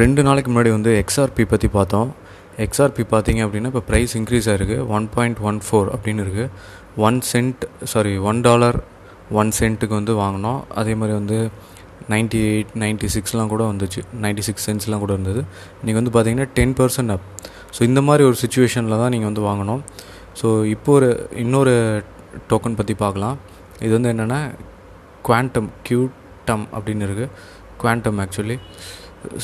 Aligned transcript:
ரெண்டு 0.00 0.20
நாளைக்கு 0.26 0.48
முன்னாடி 0.50 0.70
வந்து 0.74 0.90
எக்ஸ்ஆர்பி 1.00 1.44
பற்றி 1.52 1.68
பார்த்தோம். 1.76 2.10
எக்ஸ்ஆர்பி 2.64 3.04
பார்த்தீங்க 3.12 3.40
அப்படின்னா 3.46 3.70
இப்போ 3.72 3.82
ப்ரைஸ் 3.88 4.12
இன்க்ரீஸ் 4.18 4.46
ஆகிருக்கு 4.52 4.76
ஒன் 4.96 5.06
பாயிண்ட் 5.14 5.40
ஒன் 5.48 5.58
ஃபோர் 5.66 5.88
அப்படின்னு 5.94 6.22
இருக்குது 6.24 6.48
one 7.06 7.18
cent 7.30 7.62
sorry 7.92 8.12
one 8.30 8.40
dollar 8.46 8.78
one 9.40 9.50
சென்ட்டுக்கு 9.58 9.94
வந்து 9.98 10.14
வாங்கினோம். 10.22 10.60
அதே 10.80 10.94
மாதிரி 11.00 11.14
வந்து 11.20 11.38
நைன்ட்டி 12.12 12.40
எயிட் 12.52 12.72
நைன்ட்டி 12.82 13.08
சிக்ஸ்லாம் 13.16 13.52
கூட 13.54 13.64
வந்துச்சு. 13.72 14.00
நைன்ட்டி 14.22 14.44
சிக்ஸ் 14.48 14.66
சென்ட்ஸ்லாம் 14.68 15.02
கூட 15.04 15.12
இருந்தது. 15.16 15.42
நீங்கள் 15.84 16.00
வந்து 16.00 16.14
பார்த்தீங்கன்னா 16.16 16.48
டென் 16.58 16.74
பர்சன்ட் 16.80 17.14
அப் 17.16 17.26
ஸோ 17.76 17.82
இந்த 17.90 18.00
மாதிரி 18.08 18.24
ஒரு 18.30 18.38
சுச்சுவேஷனில் 18.44 19.00
தான் 19.02 19.12
நீங்கள் 19.16 19.30
வந்து 19.30 19.44
வாங்கணும். 19.50 19.82
ஸோ 20.40 20.48
இப்போ 20.74 20.92
ஒரு 20.98 21.10
இன்னொரு 21.44 21.74
டோக்கன் 22.50 22.78
பற்றி 22.80 22.96
பார்க்கலாம். 23.04 23.36
இது 23.84 23.92
வந்து 23.98 24.12
என்னென்னா 24.14 24.40
குவாண்டம் 25.28 25.70
கியூட்டம் 25.88 26.66
அப்படின்னு 26.76 27.06
இருக்குது 27.08 27.30
குவாண்டம் 27.82 28.18
ஆக்சுவலி 28.24 28.56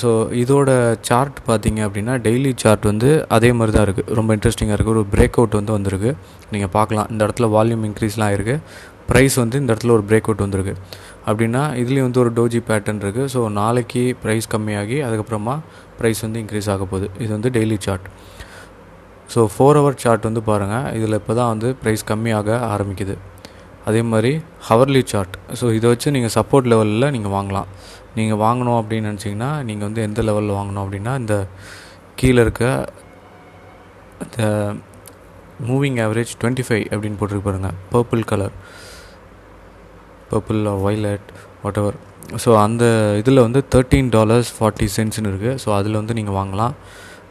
ஸோ 0.00 0.10
இதோட 0.42 0.70
சார்ட் 1.08 1.38
பார்த்தீங்க 1.48 1.80
அப்படின்னா 1.86 2.14
டெய்லி 2.26 2.52
சார்ட் 2.62 2.84
வந்து 2.90 3.10
அதே 3.36 3.50
மாதிரி 3.58 3.72
தான் 3.76 3.86
இருக்குது 3.86 4.14
ரொம்ப 4.18 4.36
இன்ட்ரெஸ்டிங்காக 4.36 4.76
இருக்குது 4.78 4.94
ஒரு 4.96 5.10
பிரேக் 5.14 5.38
அவுட் 5.40 5.58
வந்து 5.60 5.72
வந்திருக்கு. 5.76 6.10
நீங்கள் 6.54 6.72
பார்க்கலாம். 6.78 7.08
இந்த 7.12 7.20
இடத்துல 7.26 7.48
வால்யூம் 7.56 7.84
இன்க்ரீஸ்லாம் 7.90 8.34
இருக்குது 8.36 8.86
ப்ரைஸ் 9.10 9.36
வந்து 9.42 9.56
இந்த 9.62 9.70
இடத்துல 9.72 9.94
ஒரு 9.98 10.04
பிரேக் 10.08 10.26
அவுட் 10.28 10.44
வந்திருக்கு. 10.46 10.74
அப்படின்னா 11.28 11.62
இதுலேயும் 11.82 12.08
வந்து 12.08 12.20
ஒரு 12.24 12.30
டோஜி 12.38 12.60
பேட்டர்ன் 12.70 13.00
இருக்குது 13.04 13.30
ஸோ 13.34 13.40
நாளைக்கு 13.60 14.02
ப்ரைஸ் 14.24 14.48
கம்மியாகி 14.54 14.98
அதுக்கப்புறமா 15.06 15.54
ப்ரைஸ் 16.00 16.20
வந்து 16.26 16.40
இன்க்ரீஸ் 16.44 16.68
ஆக 16.74 16.84
போகுது. 16.92 17.08
இது 17.24 17.30
வந்து 17.36 17.50
daily 17.56 17.78
chart 17.86 18.06
so 19.32 19.40
four 19.54 19.78
hour 19.78 19.98
chart 20.02 20.26
வந்து 20.28 20.42
பாருங்கள் 20.50 20.86
இதில் 20.98 21.18
இப்போ 21.20 21.32
தான் 21.40 21.50
வந்து 21.54 21.70
ப்ரைஸ் 21.82 22.04
கம்மியாக 22.10 22.50
ஆரம்பிக்குது. 22.74 23.16
அதே 23.88 24.00
மாதிரி 24.12 24.30
ஹவர்லி 24.68 25.02
சார்ட் 25.12 25.34
ஸோ 25.58 25.66
இதை 25.76 25.86
வச்சு 25.92 26.08
நீங்கள் 26.16 26.32
சப்போர்ட் 26.36 26.66
லெவலில் 26.72 27.12
நீங்கள் 27.14 27.34
வாங்கலாம். 27.36 27.68
நீங்கள் 28.20 28.42
வாங்கணும் 28.44 28.78
அப்படின்னு 28.80 29.10
நினச்சிங்கன்னா 29.10 29.50
நீங்கள் 29.68 29.88
வந்து 29.88 30.04
எந்த 30.08 30.22
லெவலில் 30.28 30.58
வாங்கணும் 30.58 30.84
அப்படின்னா 30.84 31.14
இந்த 31.22 31.36
கீழே 32.20 32.42
இருக்க 32.46 32.64
இந்த 34.26 34.42
மூவிங் 35.70 35.98
ஆவரேஜ் 36.04 36.32
டுவெண்ட்டி 36.42 36.66
ஃபைவ் 36.68 36.84
அப்படின்னு 36.94 37.18
போட்டிருக்கு 37.20 37.48
பாருங்கள் 37.48 37.78
purple 37.94 38.28
colour 38.32 38.54
purple 40.30 40.62
violet 40.86 41.28
whatever 41.82 41.98
so 42.42 42.50
அந்த 42.64 42.84
இதில் 43.20 43.44
வந்து 43.44 43.60
தேர்ட்டீன் 43.74 44.08
டாலர்ஸ் 44.14 44.50
ஃபார்ட்டி 44.56 44.86
சென்ட்ஸ்னு 44.96 45.30
இருக்குது 45.32 45.60
ஸோ 45.62 45.68
அதில் 45.76 45.98
வந்து 46.00 46.16
நீங்கள் 46.18 46.36
வாங்கலாம். 46.38 46.74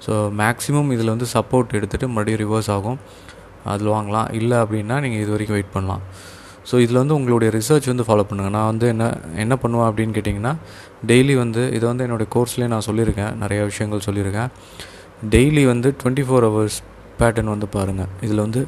ஸோ 0.06 0.14
மேக்ஸிமம் 0.40 0.90
இதில் 0.96 1.12
வந்து 1.14 1.28
சப்போர்ட் 1.34 1.76
எடுத்துகிட்டு 1.78 2.08
மறுபடியும் 2.14 2.42
ரிவர்ஸ் 2.44 2.70
ஆகும். 2.76 2.98
அதில் 3.74 3.92
வாங்கலாம். 3.96 4.28
இல்லை 4.40 4.58
அப்படின்னா 4.64 4.96
நீங்கள் 5.04 5.22
இது 5.24 5.32
வரைக்கும் 5.36 5.58
வெயிட் 5.58 5.74
பண்ணலாம். 5.76 6.04
ஸோ 6.70 6.76
இதில் 6.84 7.00
வந்து 7.02 7.16
உங்களுடைய 7.18 7.50
ரிசர்ச் 7.58 7.90
வந்து 7.92 8.06
ஃபாலோ 8.08 8.24
பண்ணுங்கள் 8.30 8.56
நான் 8.58 8.70
வந்து 8.72 8.88
என்ன 8.94 9.06
என்ன 9.44 9.54
பண்ணுவேன் 9.64 9.88
அப்படின்னு 9.90 10.16
கேட்டிங்கன்னா 10.18 10.54
டெய்லி 11.12 11.36
வந்து 11.44 11.62
இதை 11.78 11.86
வந்து 11.92 12.06
என்னுடைய 12.08 12.30
கோர்ஸ்லேயே 12.36 12.70
நான் 12.74 12.88
சொல்லியிருக்கேன். 12.90 13.34
நிறைய 13.44 13.60
விஷயங்கள் 13.70 14.06
சொல்லியிருக்கேன். 14.08 14.50
டெய்லி 15.36 15.64
வந்து 15.74 15.90
டுவெண்ட்டி 16.02 16.26
ஃபோர் 16.30 16.48
ஹவர்ஸ் 16.50 16.80
பேட்டர்ன் 17.20 17.54
வந்து 17.54 17.68
பாருங்கள் 17.76 18.12
இதில் 18.26 18.44
வந்து 18.46 18.62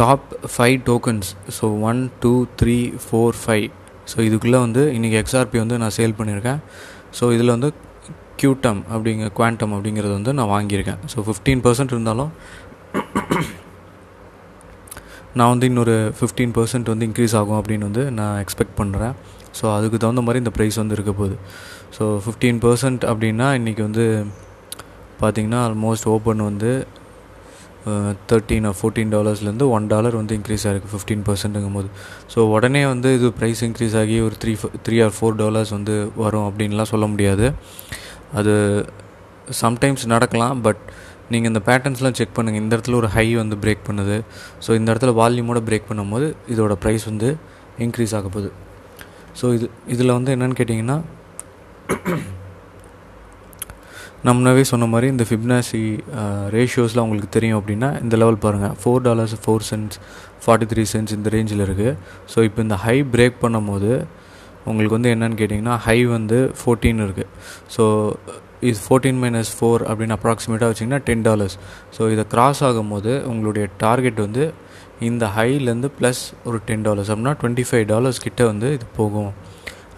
top 0.00 0.28
five 0.54 0.78
tokens 0.88 1.30
so 1.56 1.66
one 1.88 2.00
two 2.22 2.34
three 2.60 2.78
four 3.06 3.38
five 3.42 3.66
so 4.10 4.16
இதுக்குள்ளே 4.28 4.60
வந்து 4.66 4.82
இன்றைக்கி 4.96 5.16
எக்ஸ்ஆர்பி 5.22 5.58
வந்து 5.62 5.76
நான் 5.82 5.94
சேல் 5.96 6.18
பண்ணியிருக்கேன். 6.20 6.60
ஸோ 7.18 7.24
இதில் 7.36 7.54
வந்து 7.56 7.68
க்யூட்டம் 8.40 8.80
அப்படிங்க 8.92 9.26
குவாண்டம் 9.38 9.74
அப்படிங்கிறது 9.76 10.14
வந்து 10.18 10.32
நான் 10.38 10.52
வாங்கியிருக்கேன். 10.54 11.00
ஸோ 11.12 11.24
ஃபிஃப்டீன் 11.26 11.62
பர்சன்ட் 11.66 11.92
இருந்தாலும் 11.96 12.30
நான் 15.38 15.50
வந்து 15.52 15.66
இன்னொரு 15.70 15.96
ஃபிஃப்டீன் 16.18 16.54
பர்சன்ட் 16.58 16.88
வந்து 16.92 17.06
இன்க்ரீஸ் 17.08 17.34
ஆகும் 17.40 17.58
அப்படின்னு 17.60 17.86
வந்து 17.88 18.04
நான் 18.18 18.38
எக்ஸ்பெக்ட் 18.44 18.78
பண்ணுறேன் 18.80 19.14
ஸோ 19.58 19.64
அதுக்கு 19.76 19.98
தகுந்த 20.02 20.22
மாதிரி 20.26 20.40
இந்த 20.44 20.52
ப்ரைஸ் 20.56 20.76
வந்து 20.82 20.96
இருக்க 20.96 21.12
போகுது. 21.20 21.36
ஸோ 21.96 22.04
ஃபிஃப்டீன் 22.24 22.58
பர்சன்ட் 22.64 23.04
அப்படின்னா 23.10 23.48
இன்றைக்கி 23.58 23.82
வந்து 23.88 24.04
பார்த்திங்கன்னா 25.22 25.60
ஆல்மோஸ்ட் 25.68 26.08
ஓப்பன் 26.14 26.42
வந்து 26.50 26.72
தேர்ட்டீன் 28.30 28.66
ஃபோர்டீன் 28.78 29.12
டாலர்ஸ்லேருந்து 29.14 29.66
ஒன் 29.76 29.86
டாலர் 29.92 30.16
வந்து 30.20 30.34
இன்க்ரீஸ் 30.38 30.64
ஆகிருக்கு 30.68 30.90
ஃபிஃப்டீன் 30.94 31.22
பர்சன்ட்டுங்கும் 31.28 31.76
போது 31.78 31.88
ஸோ 32.32 32.40
உடனே 32.54 32.82
வந்து 32.92 33.10
இது 33.18 33.28
ப்ரைஸ் 33.38 33.62
இன்க்ரீஸ் 33.66 33.96
ஆகி 34.00 34.16
ஒரு 34.26 34.34
three 34.42 34.52
three 34.86 34.96
or 35.04 35.14
four 35.18 35.38
dollars 35.42 35.72
வந்து 35.76 35.94
வரும் 36.16 36.46
அப்படின்லாம் 36.48 36.90
சொல்ல 36.92 37.06
முடியாது. 37.12 37.46
அது 38.40 38.54
சம்டைம்ஸ் 39.62 40.04
நடக்கலாம் 40.14 40.60
பட் 40.66 40.82
நீங்கள் 41.32 41.50
இந்த 41.52 41.60
பேட்டர்ன்ஸ்லாம் 41.68 42.16
செக் 42.20 42.36
பண்ணுங்கள் 42.38 42.62
இந்த 42.64 42.72
இடத்துல 42.76 42.98
ஒரு 43.02 43.08
ஹை 43.16 43.26
வந்து 43.42 43.56
பிரேக் 43.64 43.86
பண்ணுது. 43.88 44.16
ஸோ 44.64 44.70
இந்த 44.78 44.88
இடத்துல 44.92 45.12
வால்யூமோட 45.20 45.60
பிரேக் 45.68 45.88
பண்ணும்போது 45.90 46.26
இதோட 46.54 46.74
ப்ரைஸ் 46.84 47.06
வந்து 47.10 47.28
இன்க்ரீஸ் 47.86 48.14
ஆக 48.18 48.28
போகுது. 48.36 48.50
ஸோ 49.40 49.46
இது 49.56 49.66
இதில் 49.94 50.16
வந்து 50.18 50.32
என்னென்னு 50.36 50.58
கேட்டிங்கன்னா 50.60 50.98
நம்மளவே 54.28 54.62
சொன்ன 54.70 54.86
மாதிரி 54.92 55.06
இந்த 55.12 55.24
ஃபிப்னாசி 55.28 55.80
ரேஷியோஸ்லாம் 56.54 57.06
உங்களுக்கு 57.06 57.30
தெரியும் 57.36 57.58
அப்படின்னா 57.60 57.88
இந்த 58.04 58.14
லெவல் 58.22 58.40
பாருங்கள் 58.42 58.74
four 58.80 59.00
dollars 59.06 59.34
four 59.44 59.64
cents 59.68 59.98
forty 60.42 60.66
three 60.72 60.82
cents 60.92 61.14
இந்த 61.16 61.28
ரேஞ்சில் 61.34 61.64
இருக்குது 61.66 61.92
ஸோ 62.32 62.44
இப்போ 62.48 62.60
இந்த 62.66 62.76
ஹை 62.84 62.96
பிரேக் 63.14 63.38
பண்ணும்போது 63.44 63.90
உங்களுக்கு 64.66 64.96
வந்து 64.98 65.12
என்னென்னு 65.14 65.38
கேட்டிங்கன்னா 65.40 65.76
ஹை 65.86 65.98
வந்து 66.16 66.38
ஃபோர்டீன் 66.58 67.00
இருக்குது 67.06 67.30
ஸோ 67.74 67.84
இது 68.62 68.78
ஃபோர்டீன் 68.86 69.20
மைனஸ் 69.22 69.52
ஃபோர் 69.58 69.82
அப்படின்னு 69.82 70.16
அப்ராக்சிமேட்டாக 70.18 70.68
வச்சிங்கன்னா 70.70 71.02
டென் 71.04 71.22
டாலர்ஸ் 71.22 71.56
ஸோ 71.98 72.10
இதை 72.12 72.24
கிராஸ் 72.28 72.62
ஆகும்போது 72.64 73.12
உங்களுடைய 73.24 73.66
டார்கெட் 73.78 74.20
வந்து 74.20 74.44
இந்த 75.00 75.26
ஹைலேருந்து 75.36 75.90
ப்ளஸ் 75.98 76.22
ஒரு 76.44 76.60
டென் 76.66 76.82
டாலர்ஸ் 76.82 77.10
அப்படின்னா 77.10 77.34
டுவெண்ட்டி 77.40 77.64
ஃபைவ் 77.70 77.86
டாலர்ஸ் 77.86 78.20
கிட்டே 78.20 78.44
வந்து 78.44 78.72
இது 78.72 78.86
போகும் 78.96 79.32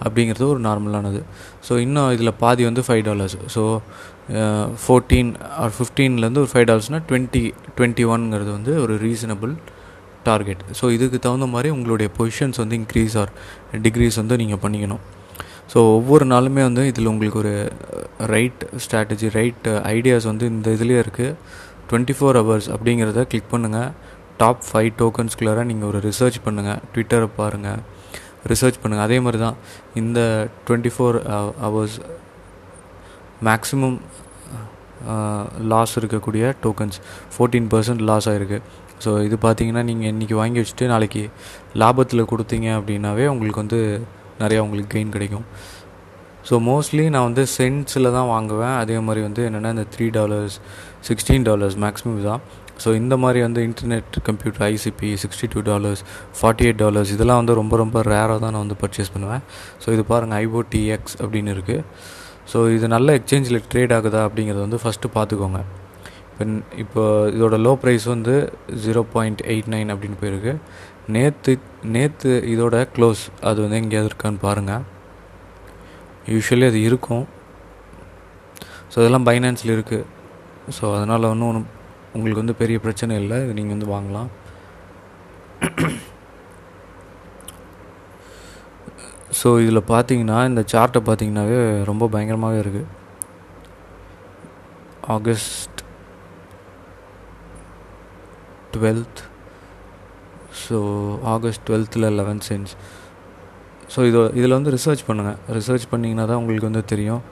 அப்படிங்கிறது 0.05 0.47
ஒரு 0.47 0.61
நார்மலானது 0.61 1.21
ஸோ 1.69 1.72
இன்னும் 1.78 2.12
இதில் 2.12 2.39
பாதி 2.39 2.62
வந்து 2.65 2.83
five 2.87 3.03
dollars 3.05 3.37
so 3.55 3.62
fourteen 4.84 5.31
or 5.56 5.72
ஃபிஃப்டீன்லேருந்து 5.77 6.39
ஒரு 6.39 6.51
ஃபைவ் 6.53 6.67
டாலர்ஸ்னால் 6.71 7.05
டுவெண்ட்டி 7.09 7.43
டுவெண்ட்டி 7.77 8.05
ஒன்ங்கிறது 8.05 8.51
வந்து 8.51 8.81
ஒரு 8.81 8.95
ரீசனபிள் 8.97 9.53
டார்கெட் 10.25 10.62
ஸோ 10.81 10.84
இதுக்கு 10.91 11.19
தகுந்த 11.19 11.47
மாதிரி 11.47 11.69
உங்களுடைய 11.69 12.11
பொசிஷன்ஸ் 12.19 12.61
வந்து 12.62 12.77
இன்க்ரீஸ் 12.77 13.17
ஆர் 13.19 13.31
டிக்ரீஸ் 13.83 14.17
வந்து 14.17 14.37
நீங்கள் 14.37 14.62
பண்ணிக்கணும். 14.62 15.03
ஸோ 15.72 15.81
ஒவ்வொரு 15.93 16.25
நாளுமே 16.27 16.62
வந்து 16.62 16.83
இதில் 16.87 17.10
உங்களுக்கு 17.10 17.38
ஒரு 17.38 17.53
ரைட் 18.33 18.62
ஸ்ட்ராட்டஜி 18.84 19.28
ரைட் 19.37 19.69
ஐடியாஸ் 19.93 20.27
வந்து 20.31 20.47
இந்த 20.53 20.71
இதுலேயே 20.71 20.99
இருக்குது 21.05 21.37
டுவெண்ட்டி 21.88 22.15
ஃபோர் 22.19 22.38
ஹவர்ஸ் 22.41 22.69
அப்படிங்கிறத 22.75 23.22
கிளிக் 23.31 23.53
பண்ணுங்கள் 23.53 23.88
டாப் 24.38 24.62
ஃபைவ் 24.69 24.91
டோக்கன்ஸ்குள்ளார 24.99 25.65
நீங்கள் 25.65 25.88
ஒரு 25.88 25.99
ரிசர்ச் 26.09 26.38
பண்ணுங்கள் 26.44 26.81
ட்விட்டரை 26.93 27.28
பாருங்கள் 27.37 27.81
ரிசர்ச் 28.47 28.81
பண்ணுங்கள் 28.83 29.06
அதே 29.06 29.19
மாதிரி 29.21 29.38
தான் 29.38 29.56
இந்த 29.94 30.21
twenty 30.66 30.93
four 30.94 31.19
hours 31.60 31.97
maximum 33.43 33.99
loss 35.69 35.94
இருக்கக்கூடிய 35.99 36.44
டோக்கன்ஸ் 36.62 36.99
ஃபோர்டீன் 37.33 37.69
பர்சன்ட் 37.72 38.03
லாஸ் 38.03 38.28
ஆகிருக்கு 38.28 38.59
ஸோ 39.04 39.12
இது 39.25 39.37
பார்த்தீங்கன்னா 39.44 39.83
நீங்கள் 39.83 40.10
இன்றைக்கி 40.10 40.34
வாங்கி 40.34 40.59
வச்சுட்டு 40.60 40.87
நாளைக்கு 40.87 41.22
லாபத்தில் 41.75 42.31
கொடுத்தீங்க 42.33 42.69
அப்படின்னாவே 42.78 43.25
உங்களுக்கு 43.27 43.62
வந்து 43.65 43.81
நிறையா 44.41 44.62
உங்களுக்கு 44.66 44.93
கெயின் 44.97 45.15
கிடைக்கும். 45.16 45.47
ஸோ 46.48 46.54
மோஸ்ட்லி 46.69 47.04
நான் 47.15 47.26
வந்து 47.28 47.43
சென்ட்ஸில் 47.59 48.15
தான் 48.16 48.31
வாங்குவேன். 48.34 48.76
அதே 48.82 48.97
மாதிரி 49.06 49.20
வந்து 49.26 49.43
என்னென்னா 49.48 49.70
இந்த 49.76 49.84
three 49.94 50.06
dollars 50.16 50.56
sixteen 51.09 51.44
dollars 51.48 51.76
maximum 51.84 52.22
தான். 52.31 52.42
ஸோ 52.82 52.91
இந்த 53.00 53.15
மாதிரி 53.22 53.41
வந்து 53.47 53.60
internet 53.69 54.16
computer 54.28 54.65
ICP 54.72 55.09
sixty 55.22 55.48
two 55.53 55.60
dollars 55.69 56.03
forty 56.38 56.65
eight 56.69 56.81
dollars 56.84 57.12
இதெல்லாம் 57.16 57.41
வந்து 57.42 57.54
ரொம்ப 57.60 57.76
ரொம்ப 57.82 58.03
ரேராக 58.12 58.38
தான் 58.44 58.53
நான் 58.54 58.65
வந்து 58.65 58.78
பர்ச்சேஸ் 58.82 59.12
பண்ணுவேன். 59.15 59.44
ஸோ 59.82 59.88
இது 59.97 60.04
பாருங்கள் 60.12 60.38
ஐஓடிஎக்ஸ் 60.44 61.16
அப்படின்னு 61.22 61.54
இருக்குது 61.56 61.84
ஸோ 62.53 62.60
இது 62.76 62.87
நல்ல 62.97 63.15
எக்ஸ்சேஞ்சில் 63.19 63.62
ட்ரேட் 63.75 63.94
ஆகுதா 63.98 64.22
அப்படிங்கிறத 64.28 64.62
வந்து 64.66 64.81
ஃபஸ்ட்டு 64.84 65.15
பார்த்துக்கோங்க. 65.19 65.60
இப்போ 66.42 66.62
இப்போ 66.82 67.03
இதோட 67.36 67.56
லோ 67.66 67.72
ப்ரைஸ் 67.82 68.04
வந்து 68.14 68.34
ஜீரோ 68.84 69.03
பாயிண்ட் 69.14 69.42
எயிட் 69.53 69.70
நைன் 69.75 69.92
அப்படின்னு 69.94 70.19
போயிருக்கு. 70.22 70.53
நேற்று 71.14 71.53
நேற்று 71.94 72.32
இதோட 72.53 72.76
க்ளோஸ் 72.97 73.22
அது 73.48 73.58
வந்து 73.64 73.80
எங்கேயாவது 73.82 74.10
இருக்கான்னு 74.10 74.44
பாருங்கள் 74.47 74.84
யூஸ்வலி 76.34 76.66
அது 76.71 76.80
இருக்கும். 76.89 77.24
ஸோ 78.92 78.97
அதெல்லாம் 79.03 79.27
பைனான்ஸில் 79.28 79.74
இருக்குது 79.77 80.09
ஸோ 80.77 80.84
அதனால் 80.97 81.30
ஒன்றும் 81.33 81.48
ஒன்றும் 81.50 81.68
உங்களுக்கு 82.16 82.42
வந்து 82.42 82.60
பெரிய 82.62 82.78
பிரச்சனை 82.86 83.12
இல்லை. 83.22 83.36
இது 83.45 83.59
நீங்கள் 83.59 83.77
வந்து 83.77 83.92
வாங்கலாம். 83.95 84.30
ஸோ 89.41 89.48
இதில் 89.65 89.88
பார்த்தீங்கன்னா 89.92 90.38
இந்த 90.48 90.62
சார்ட்டை 90.72 91.00
பார்த்தீங்கன்னாவே 91.06 91.60
ரொம்ப 91.91 92.04
பயங்கரமாகவே 92.15 92.59
இருக்குது 92.62 92.91
ஆகஸ்ட் 95.15 95.72
டுவெல்த் 98.74 99.21
ஸோ 100.65 100.78
ஆகஸ்ட் 101.34 101.65
டுவெல்த்தில் 101.69 102.09
லெவன் 102.21 102.42
சென்ஸ் 102.48 102.72
ஸோ 103.95 104.01
இது 104.09 104.19
இதில் 104.41 104.57
வந்து 104.59 104.72
ரிசர்ச் 104.77 105.04
பண்ணுங்கள் 105.09 105.39
ரிசர்ச் 105.59 105.86
பண்ணிங்கன்னா 105.92 106.27
தான் 106.30 106.41
உங்களுக்கு 106.42 106.69
வந்து 106.71 106.84
தெரியும். 106.92 107.22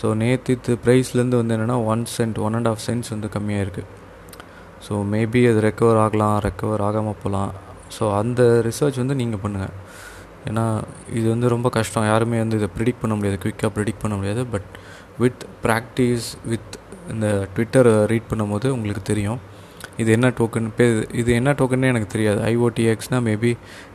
ஸோ 0.00 0.06
நேற்று 0.22 0.74
ப்ரைஸ்லேருந்து 0.84 1.38
வந்து 1.40 1.54
என்னென்னா 1.56 1.76
one 1.92 2.02
cent 2.16 2.38
one 2.46 2.56
and 2.58 2.70
half 2.70 2.82
cents 2.86 3.12
வந்து 3.14 3.28
கம்மியாக 3.34 3.64
இருக்குது 3.66 3.90
ஸோ 4.86 4.94
மேபி 5.12 5.42
அது 5.50 5.60
ரெக்கவர் 5.66 6.00
ஆகலாம் 6.04 6.36
ரெக்கவர் 6.46 6.82
ஆகாமல் 6.88 7.20
போகலாம் 7.22 7.52
ஸோ 7.96 8.04
அந்த 8.20 8.42
ரிசர்ச் 8.68 8.98
வந்து 9.02 9.14
நீங்கள் 9.20 9.42
பண்ணுங்கள் 9.44 9.74
ஏன்னா 10.48 10.64
இது 11.18 11.26
வந்து 11.34 11.46
ரொம்ப 11.54 11.68
கஷ்டம். 11.76 12.06
யாருமே 12.12 12.38
வந்து 12.42 12.56
இதை 12.60 12.68
ப்ரிடிக்ட் 12.76 13.02
பண்ண 13.02 13.14
முடியாது. 13.18 13.38
குயிக்காக 13.44 13.70
ப்ரிடிக்ட் 13.76 14.02
பண்ண 14.02 14.14
முடியாது. 14.20 14.42
பட் 14.54 14.68
வித் 15.22 15.44
ப்ராக்டிஸ் 15.64 16.26
வித் 16.50 16.74
இந்த 17.12 17.26
ட்விட்டரை 17.54 17.94
ரீட் 18.12 18.28
பண்ணும்போது 18.30 18.68
உங்களுக்கு 18.76 19.04
தெரியும். 19.12 19.40
இது 20.02 20.10
என்ன 20.16 20.28
டோக்கன் 20.38 20.66
இப்போ 20.70 20.86
இது 21.20 21.30
என்ன 21.40 21.50
டோக்கன்னே 21.60 21.88
எனக்கு 21.92 22.08
தெரியாது. 22.14 22.40
ஐஓடிஎக்ஸ்னால் 22.52 23.24
மேபி 23.28 23.50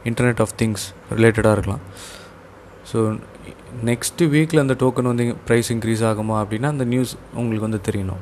இன்டர்நெட் 0.10 0.42
ஆஃப் 0.46 0.54
திங்ஸ் 0.62 0.86
ரிலேட்டடாக 1.18 1.56
இருக்கலாம். 1.58 1.84
ஸோ 2.92 3.00
நெக்ஸ்ட்டு 3.90 4.30
வீக்கில் 4.36 4.64
அந்த 4.66 4.76
டோக்கன் 4.84 5.10
வந்து 5.12 5.26
ப்ரைஸ் 5.48 5.72
இன்க்ரீஸ் 5.76 6.04
ஆகுமா 6.12 6.36
அப்படின்னா 6.44 6.70
அந்த 6.76 6.86
நியூஸ் 6.94 7.14
உங்களுக்கு 7.40 7.68
வந்து 7.68 7.82
தெரியணும். 7.88 8.22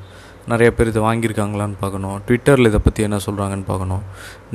நிறைய 0.52 0.70
பேர் 0.78 0.90
இதை 0.92 1.02
வாங்கியிருக்காங்களான்னு 1.08 1.78
பார்க்கணும். 1.84 2.18
ட்விட்டரில் 2.28 2.70
இதை 2.72 2.80
பற்றி 2.88 3.02
என்ன 3.08 3.18
சொல்கிறாங்கன்னு 3.28 3.68
பார்க்கணும். 3.72 4.04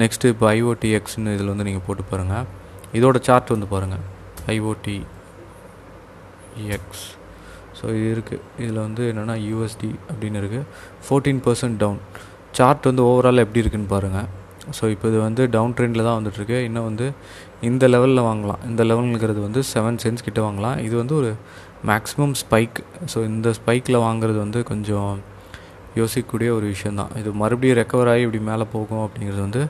நெக்ஸ்ட்டு 0.03 0.31
இப்போ 0.35 0.47
ஐஓடி 0.57 0.91
எக்ஸ்னு 0.99 1.35
இதில் 1.37 1.51
வந்து 1.53 1.67
நீங்கள் 1.69 1.85
போட்டு 1.89 2.05
பாருங்கள் 2.13 2.47
இதோட 2.99 3.19
சார்ட் 3.29 3.53
வந்து 3.55 3.69
பாருங்கள் 3.75 4.05
ஐஓடி 4.55 4.97
எக்ஸ் 6.77 7.05
ஸோ 7.79 7.85
இது 7.99 8.09
இருக்குது 8.17 8.43
இதில் 8.63 8.81
வந்து 8.87 9.03
என்னென்னா 9.11 9.37
யூஎஸ்டி 9.49 9.91
அப்படின்னு 10.11 10.41
இருக்குது 10.43 10.67
ஃபோர்டீன் 11.05 11.41
பர்சன்ட் 11.47 11.79
டவுன் 11.83 12.01
சார்ட் 12.59 12.89
வந்து 12.91 13.03
ஓவரால் 13.11 13.43
எப்படி 13.45 13.61
இருக்குன்னு 13.63 13.91
பாருங்கள் 13.95 14.29
ஸோ 14.77 14.85
இப்போ 14.95 15.07
இது 15.11 15.19
வந்து 15.27 15.43
டவுன் 15.55 15.75
ட்ரெண்டில் 15.77 16.07
தான் 16.07 16.19
வந்துட்டுருக்கு. 16.19 16.59
இன்னும் 16.67 16.87
வந்து 16.89 17.07
இந்த 17.69 17.85
லெவலில் 17.95 18.27
வாங்கலாம். 18.29 18.61
இந்த 18.71 18.83
லெவலுங்கிறது 18.91 19.41
வந்து 19.47 19.61
செவன் 19.73 19.99
சென்ஸ் 20.03 20.25
கிட்டே 20.27 20.43
வாங்கலாம். 20.47 20.77
இது 20.87 20.95
வந்து 21.01 21.15
ஒரு 21.21 21.31
மேக்ஸிமம் 21.91 22.35
ஸ்பைக் 22.43 22.79
ஸோ 23.13 23.19
இந்த 23.31 23.51
ஸ்பைக்கில் 23.59 23.99
வாங்குறது 24.07 24.39
வந்து 24.45 24.61
கொஞ்சம் 24.71 25.11
யோசிக்கக்கூடிய 26.01 26.51
ஒரு 26.59 26.67
விஷயந்தான் 26.75 27.11
இது 27.21 27.31
மறுபடியும் 27.41 27.79
ரெக்கவர் 27.81 28.11
ஆகி 28.13 28.23
இப்படி 28.27 28.41
மேலே 28.51 28.67
போகும் 28.75 29.03
அப்படிங்கிறது 29.07 29.43
வந்து 29.47 29.63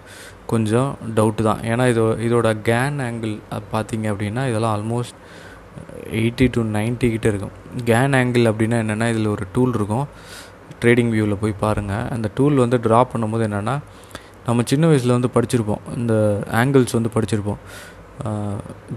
கொஞ்சம் 0.52 0.90
டவுட்டு 1.16 1.42
தான். 1.48 1.62
ஏன்னா 1.70 1.84
இதோ 1.92 2.04
இதோட 2.26 2.48
கேன் 2.68 3.00
ஆங்கிள் 3.06 3.34
பார்த்தீங்க 3.74 4.06
அப்படின்னா 4.12 4.44
இதெல்லாம் 4.50 4.74
ஆல்மோஸ்ட் 4.76 5.18
எயிட்டி 6.20 6.46
டு 6.54 6.62
நைன்ட்டி 6.76 7.08
கிட்டே 7.14 7.28
இருக்கும். 7.32 7.56
கேன் 7.90 8.14
ஆங்கிள் 8.20 8.50
அப்படின்னா 8.50 8.78
என்னென்னா 8.84 9.06
இதில் 9.12 9.34
ஒரு 9.34 9.44
டூல் 9.54 9.76
இருக்கும். 9.78 10.06
ட்ரேடிங் 10.82 11.12
வியூவில் 11.14 11.40
போய் 11.42 11.60
பாருங்கள் 11.64 12.06
அந்த 12.14 12.28
டூல் 12.36 12.62
வந்து 12.64 12.78
ட்ரா 12.86 13.00
பண்ணும்போது 13.12 13.46
என்னென்னா 13.48 13.76
நம்ம 14.46 14.62
சின்ன 14.70 14.84
வயசில் 14.90 15.16
வந்து 15.16 15.30
படிச்சிருப்போம். 15.34 15.82
இந்த 16.00 16.14
ஆங்கிள்ஸ் 16.60 16.96
வந்து 16.98 17.10
படிச்சிருப்போம். 17.16 17.60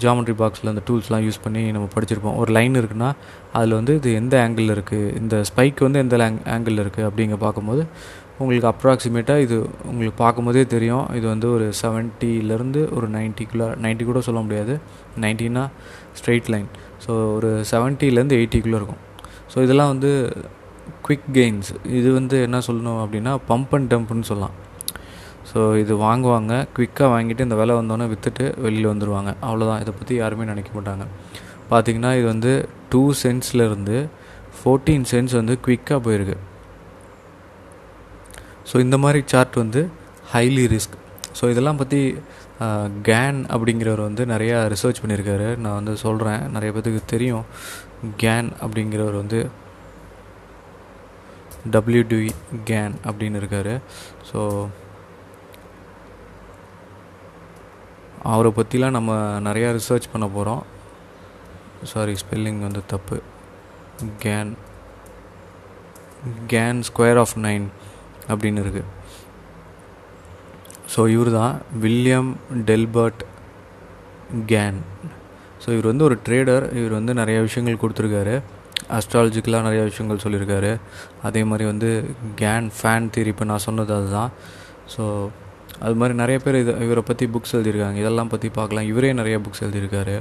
ஜாமெட்ரி 0.03 0.33
பாக்ஸில் 0.39 0.71
அந்த 0.71 0.81
டூல்ஸ்லாம் 0.88 1.23
யூஸ் 1.27 1.39
பண்ணி 1.44 1.62
நம்ம 1.75 1.88
படிச்சிருப்போம். 1.94 2.35
ஒரு 2.41 2.51
லைன் 2.57 2.75
இருக்குன்னா 2.79 3.09
அதில் 3.57 3.75
வந்து 3.79 3.94
இது 4.00 4.09
எந்த 4.21 4.35
ஆங்கிளில் 4.44 4.73
இருக்குது 4.75 5.13
இந்த 5.21 5.35
ஸ்பைக் 5.50 5.85
வந்து 5.88 6.01
எந்த 6.03 6.17
ஆங்கிளில் 6.56 6.81
இருக்குது 6.83 7.07
அப்படிங்க 7.09 7.38
பார்க்கும்போது 7.45 7.83
உங்களுக்கு 8.41 8.68
அப்ராக்சிமேட்டாக 8.71 9.44
இது 9.45 9.57
உங்களுக்கு 9.89 10.18
பார்க்கும்போதே 10.23 10.63
தெரியும். 10.73 11.06
இது 11.18 11.25
வந்து 11.33 11.47
ஒரு 11.56 11.68
செவன்ட்டிலேருந்து 11.81 12.81
ஒரு 12.97 13.07
நைன்ட்டிக்குள்ளே 13.15 13.68
நைன்ட்டி 13.85 14.06
கூட 14.09 14.21
சொல்ல 14.27 14.39
முடியாது. 14.45 14.73
நைன்ட்டினா 15.23 15.63
ஸ்ட்ரெயிட் 16.19 16.51
லைன் 16.56 16.69
ஸோ 17.06 17.11
ஒரு 17.38 17.51
செவன்ட்டிலேருந்து 17.71 18.38
எயிட்டிக்குள்ளே 18.39 18.79
இருக்கும். 18.81 19.01
ஸோ 19.53 19.57
இதெல்லாம் 19.68 19.91
வந்து 19.94 20.11
குவிக் 21.05 21.29
கெயின்ஸ் 21.37 21.69
இது 21.99 22.09
வந்து 22.19 22.35
என்ன 22.47 22.57
சொல்லணும் 22.67 22.99
அப்படின்னா 23.03 23.33
பம்ப் 23.49 23.73
அண்ட் 23.77 23.89
டம்ப்னு 23.93 24.27
சொல்லலாம். 24.31 24.55
ஸோ 25.49 25.59
இது 25.81 25.93
வாங்குவாங்க. 26.05 26.53
குவிக்காக 26.75 27.09
வாங்கிட்டு 27.15 27.45
இந்த 27.47 27.57
விலை 27.61 27.73
வந்தோன்னே 27.79 28.07
விற்றுட்டு 28.13 28.45
வெளியில் 28.65 28.91
வந்துடுவாங்க 28.91 29.31
அவ்வளோதான் 29.47 29.81
இதை 29.83 29.93
பற்றி 29.99 30.15
யாருமே 30.21 30.45
நினைக்க 30.51 30.71
மாட்டாங்க. 30.77 31.05
பார்த்திங்கன்னா 31.71 32.11
இது 32.19 32.27
வந்து 32.33 32.53
டூ 32.93 33.03
சென்ஸ்லேருந்து 33.23 33.97
ஃபோர்டீன் 34.57 35.05
சென்ஸ் 35.11 35.33
வந்து 35.39 35.55
குவிக்காக 35.65 35.99
போயிருக்கு. 36.07 36.37
ஸோ 38.69 38.75
இந்த 38.85 38.97
மாதிரி 39.03 39.19
சார்ட் 39.33 39.57
வந்து 39.63 39.81
ஹைலி 40.33 40.65
ரிஸ்க் 40.75 40.97
ஸோ 41.39 41.45
இதெல்லாம் 41.53 41.79
பற்றி 41.81 42.01
கேன் 43.07 43.39
அப்படிங்கிறவர் 43.55 44.01
வந்து 44.07 44.23
நிறையா 44.33 44.57
ரிசர்ச் 44.73 45.01
பண்ணியிருக்காரு. 45.03 45.47
நான் 45.63 45.77
வந்து 45.79 45.93
சொல்கிறேன் 46.03 46.41
நிறைய 46.55 46.69
பேத்துக்கு 46.75 47.01
தெரியும். 47.13 47.45
கேன் 48.23 48.49
அப்படிங்கிறவர் 48.65 49.17
வந்து 49.21 49.39
டபிள்யூடி 51.73 52.19
கேன் 52.69 52.95
அப்படின்னு 53.09 53.39
இருக்கார். 53.41 53.73
ஸோ 54.29 54.39
அவரை 58.33 58.51
பற்றிலாம் 58.57 58.97
நம்ம 58.97 59.12
நிறையா 59.47 59.69
ரிசர்ச் 59.77 60.12
பண்ண 60.13 60.27
போகிறோம் 60.35 60.63
சாரி 61.91 62.13
ஸ்பெல்லிங் 62.21 62.62
வந்து 62.67 62.81
தப்பு. 62.94 63.17
Gann 64.23 64.51
Gann 66.51 66.79
square 66.88 67.19
of 67.23 67.35
nine 67.45 67.65
அப்படின்னு 68.33 68.61
இருக்குது 68.63 68.91
ஸோ 70.94 71.01
இவர் 71.15 71.31
தான் 71.39 71.56
வில்லியம் 71.83 72.31
டெல்பர்ட் 72.69 73.21
கேன் 74.51 74.79
ஸோ 75.63 75.68
இவர் 75.75 75.89
வந்து 75.91 76.07
ஒரு 76.07 76.15
ட்ரேடர் 76.25 76.65
இவர் 76.79 76.97
வந்து 77.00 77.13
நிறைய 77.19 77.38
விஷயங்கள் 77.47 77.81
கொடுத்துருக்காரு. 77.83 78.35
அஸ்ட்ராலஜிக்கலாக 78.97 79.65
நிறைய 79.67 79.81
விஷயங்கள் 79.89 80.23
சொல்லியிருக்காரு. 80.25 80.71
அதே 81.27 81.41
மாதிரி 81.49 81.65
வந்து 81.71 81.89
கேன் 82.41 82.67
ஃபேன் 82.77 83.09
தியரி 83.15 83.31
இப்போ 83.35 83.47
நான் 83.51 83.65
சொன்னது 83.67 83.93
அதுதான். 83.99 84.31
ஸோ 84.95 85.03
அது 85.85 85.95
மாதிரி 86.01 86.15
நிறைய 86.23 86.37
பேர் 86.43 86.57
இது 86.63 86.73
இவரை 86.87 87.03
பற்றி 87.07 87.25
புக்ஸ் 87.35 87.55
எழுதியிருக்காங்க. 87.57 87.97
இதெல்லாம் 88.03 88.31
பற்றி 88.33 88.49
பார்க்கலாம். 88.59 88.89
இவரே 88.91 89.11
நிறைய 89.21 89.37
புக்ஸ் 89.45 89.63
எழுதியிருக்காரு. 89.67 90.17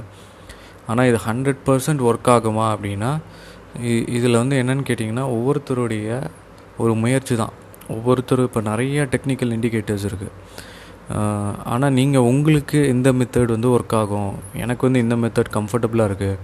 ஆனால் 0.91 1.09
இது 1.11 1.19
ஹண்ட்ரட் 1.29 1.61
பர்சன்ட் 1.69 2.03
ஒர்க் 2.11 2.31
ஆகுமா 2.37 2.65
அப்படின்னா 2.75 3.13
இதில் 4.17 4.41
வந்து 4.41 4.57
என்னென்னு 4.63 4.85
கேட்டிங்கன்னா 4.89 5.27
ஒவ்வொருத்தருடைய 5.37 6.09
ஒரு 6.83 6.93
முயற்சி 7.03 7.35
தான். 7.43 7.55
ஒவ்வொருத்தரும் 7.95 8.47
இப்போ 8.49 8.61
நிறைய 8.69 9.07
டெக்னிக்கல் 9.15 9.55
இண்டிகேட்டர்ஸ் 9.57 10.07
இருக்குது 10.11 10.33
ஆனால் 11.73 11.95
நீங்கள் 11.99 12.27
உங்களுக்கு 12.33 12.79
இந்த 12.93 13.09
மெத்தட் 13.21 13.55
வந்து 13.57 13.71
ஒர்க் 13.77 13.97
ஆகும். 14.01 14.31
எனக்கு 14.65 14.87
வந்து 14.87 15.03
இந்த 15.05 15.17
மெத்தட் 15.23 15.51
கம்ஃபர்டபுளாக 15.57 16.09
இருக்குது 16.11 16.39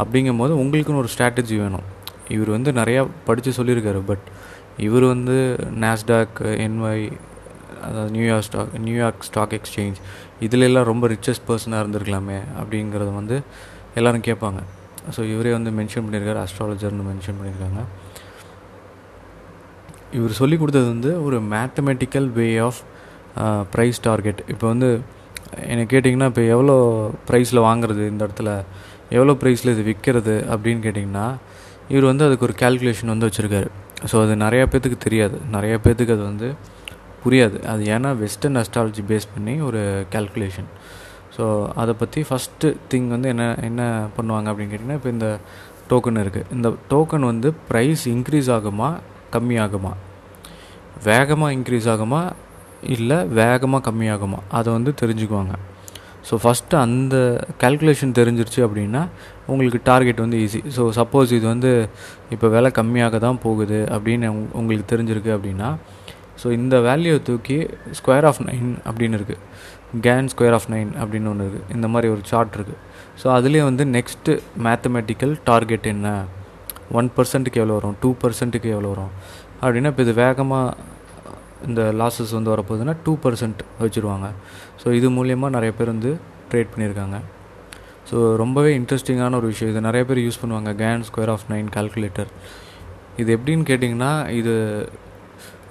அப்படிங்கும் 0.00 0.40
போது 0.42 0.52
உங்களுக்குன்னு 0.62 1.02
ஒரு 1.04 1.10
ஸ்ட்ராட்டஜி 1.14 1.56
வேணும். 1.64 1.86
இவர் 2.34 2.50
வந்து 2.56 2.70
நிறையா 2.80 3.02
படித்து 3.28 3.50
சொல்லியிருக்காரு 3.58 4.00
பட் 4.10 4.26
இவர் 4.86 5.04
வந்து 5.14 5.36
நாஸ்டாக் 5.84 6.38
என்ஒய் 6.66 7.04
அதாவது 7.86 8.10
New York 8.16 8.46
stock 8.48 8.74
New York 8.86 9.26
stock 9.28 9.54
exchange 9.58 9.98
இதிலெல்லாம் 10.46 10.88
ரொம்ப 10.90 11.04
ரிச்சஸ்ட் 11.14 11.46
பர்சனாக 11.48 11.82
இருந்திருக்கலாமே 11.82 12.38
அப்படிங்கிறத 12.60 13.10
வந்து 13.20 13.36
எல்லோரும் 13.98 14.26
கேட்பாங்க. 14.28 14.60
ஸோ 15.14 15.20
இவரே 15.32 15.52
வந்து 15.56 15.70
மென்ஷன் 15.78 16.04
பண்ணியிருக்காரு 16.06 16.40
அஸ்ட்ராலஜர்னு 16.44 17.06
மென்ஷன் 17.10 17.38
பண்ணியிருக்காங்க. 17.38 17.82
இவர் 20.18 20.38
சொல்லி 20.40 20.56
கொடுத்தது 20.60 20.86
வந்து 20.94 21.10
ஒரு 21.26 21.36
mathematical 21.54 22.28
way 22.38 22.48
of 22.68 22.80
price 23.74 24.00
target 24.06 24.40
இப்போ 24.52 24.66
வந்து 24.72 24.88
என்னை 25.72 25.84
கேட்டிங்கன்னா 25.92 26.28
இப்போ 26.32 26.42
எவ்வளோ 26.54 26.74
ப்ரைஸில் 27.28 27.66
வாங்குறது 27.68 28.02
இந்த 28.12 28.22
இடத்துல? 28.26 28.50
எவ்வளோ 29.16 29.34
ப்ரைஸில் 29.40 29.72
இது 29.74 29.82
விற்கிறது 29.90 30.34
அப்படின்னு 30.52 30.82
கேட்டிங்கன்னா 30.86 31.26
இவர் 31.92 32.06
வந்து 32.10 32.24
அதுக்கு 32.26 32.46
ஒரு 32.48 32.54
கேல்குலேஷன் 32.62 33.12
வந்து 33.14 33.28
வச்சுருக்காரு. 33.28 33.68
ஸோ 34.10 34.16
அது 34.24 34.34
நிறையா 34.44 34.64
பேர்த்துக்கு 34.72 34.98
தெரியாது. 35.06 35.36
நிறையா 35.56 35.76
பேர்த்துக்கு 35.84 36.14
அது 36.16 36.24
வந்து 36.30 36.48
புரியாது. 37.24 37.56
அது 37.72 37.82
ஏன்னா 37.94 38.10
வெஸ்டர்ன் 38.22 38.58
அஸ்ட்ராலஜி 38.60 39.02
பேஸ் 39.10 39.26
பண்ணி 39.34 39.54
ஒரு 39.68 39.80
கேல்குலேஷன் 40.14 40.70
ஸோ 41.36 41.44
அதை 41.82 41.92
பற்றி 42.00 42.20
ஃபஸ்ட்டு 42.28 42.70
திங் 42.92 43.06
வந்து 43.14 43.28
என்ன 43.34 43.44
என்ன 43.68 43.82
பண்ணுவாங்க 44.16 44.48
அப்படின்னு 44.52 44.72
கேட்டிங்கன்னா 44.72 44.98
இப்போ 45.00 45.10
இந்த 45.16 45.28
டோக்கன் 45.90 46.22
இருக்குது 46.24 46.48
இந்த 46.56 46.68
டோக்கன் 46.92 47.26
வந்து 47.30 47.48
ப்ரைஸ் 47.70 48.02
இன்க்ரீஸ் 48.14 48.50
ஆகுமா 48.56 48.88
கம்மியாகுமா 49.34 49.92
வேகமாக 51.08 51.54
இன்க்ரீஸ் 51.56 51.88
ஆகுமா 51.94 52.20
இல்லை 52.96 53.18
வேகமாக 53.40 53.82
கம்மியாகுமா 53.88 54.40
அதை 54.58 54.68
வந்து 54.76 54.92
தெரிஞ்சுக்குவாங்க. 55.02 55.54
ஸோ 56.28 56.34
ஃபஸ்ட்டு 56.42 56.76
அந்த 56.84 57.16
கால்குலேஷன் 57.62 58.16
தெரிஞ்சிருச்சு 58.18 58.60
அப்படின்னா 58.66 59.02
உங்களுக்கு 59.50 59.80
டார்கெட் 59.90 60.22
வந்து 60.24 60.38
ஈஸி 60.44 60.60
ஸோ 60.76 60.82
சப்போஸ் 60.98 61.30
இது 61.38 61.46
வந்து 61.54 61.70
இப்போ 62.34 62.48
விலை 62.54 62.70
கம்மியாக 62.78 63.18
தான் 63.26 63.40
போகுது 63.46 63.80
அப்படின்னு 63.96 64.28
உங்களுக்கு 64.60 64.86
தெரிஞ்சிருக்கு 64.92 65.32
அப்படின்னா 65.36 65.70
ஸோ 66.42 66.48
இந்த 66.58 66.76
வேல்யூவை 66.88 67.20
தூக்கி 67.28 67.58
ஸ்கொயர் 67.98 68.28
ஆஃப் 68.30 68.42
நைன் 68.48 68.70
அப்படின்னு 68.88 69.18
இருக்குது 69.20 69.40
கேன் 70.04 70.30
ஸ்கொயர் 70.32 70.56
ஆஃப் 70.58 70.70
நைன் 70.74 70.92
அப்படின்னு 71.02 71.30
ஒன்று 71.32 71.44
இருக்குது 71.46 71.74
இந்த 71.76 71.86
மாதிரி 71.94 72.08
ஒரு 72.14 72.22
சார்ட் 72.30 72.54
இருக்குது 72.58 72.78
ஸோ 73.20 73.26
அதுலேயே 73.38 73.64
வந்து 73.70 73.84
நெக்ஸ்ட்டு 73.96 74.32
மேத்தமெட்டிக்கல் 74.66 75.34
டார்கெட் 75.50 75.86
என்ன? 75.94 76.08
ஒன் 76.98 77.08
பர்சன்ட்டுக்கு 77.16 77.60
எவ்வளோ 77.62 77.76
வரும்? 77.78 77.96
டூ 78.02 78.10
பர்சன்ட்டுக்கு 78.22 78.68
எவ்வளோ 78.76 78.90
வரும்? 78.94 79.12
அப்படின்னா 79.62 79.90
இப்போ 79.92 80.02
இது 80.06 80.14
வேகமாக 80.24 80.76
இந்த 81.68 81.82
லாஸஸ் 82.00 82.32
வந்து 82.36 82.52
வரப்போகுதுன்னா 82.54 82.94
டூ 83.04 83.12
பர்சன்ட் 83.24 83.60
வச்சுருவாங்க. 83.82 84.28
ஸோ 84.82 84.88
இது 84.98 85.08
மூலியமாக 85.16 85.54
நிறைய 85.56 85.72
பேர் 85.78 85.92
வந்து 85.94 86.10
ட்ரேட் 86.50 86.72
பண்ணியிருக்காங்க. 86.72 87.18
ஸோ 88.08 88.16
ரொம்பவே 88.42 88.70
இன்ட்ரெஸ்டிங்கான 88.78 89.36
ஒரு 89.40 89.48
விஷயம். 89.52 89.70
இது 89.72 89.86
நிறைய 89.88 90.02
பேர் 90.08 90.20
யூஸ் 90.26 90.40
பண்ணுவாங்க. 90.42 90.70
Gann 90.82 91.04
square 91.08 91.32
of 91.34 91.46
nine 91.52 91.68
calculator 91.76 92.30
இது 93.22 93.30
எப்படின்னு 93.36 93.64
கேட்டிங்கன்னா 93.70 94.12
இது 94.40 94.54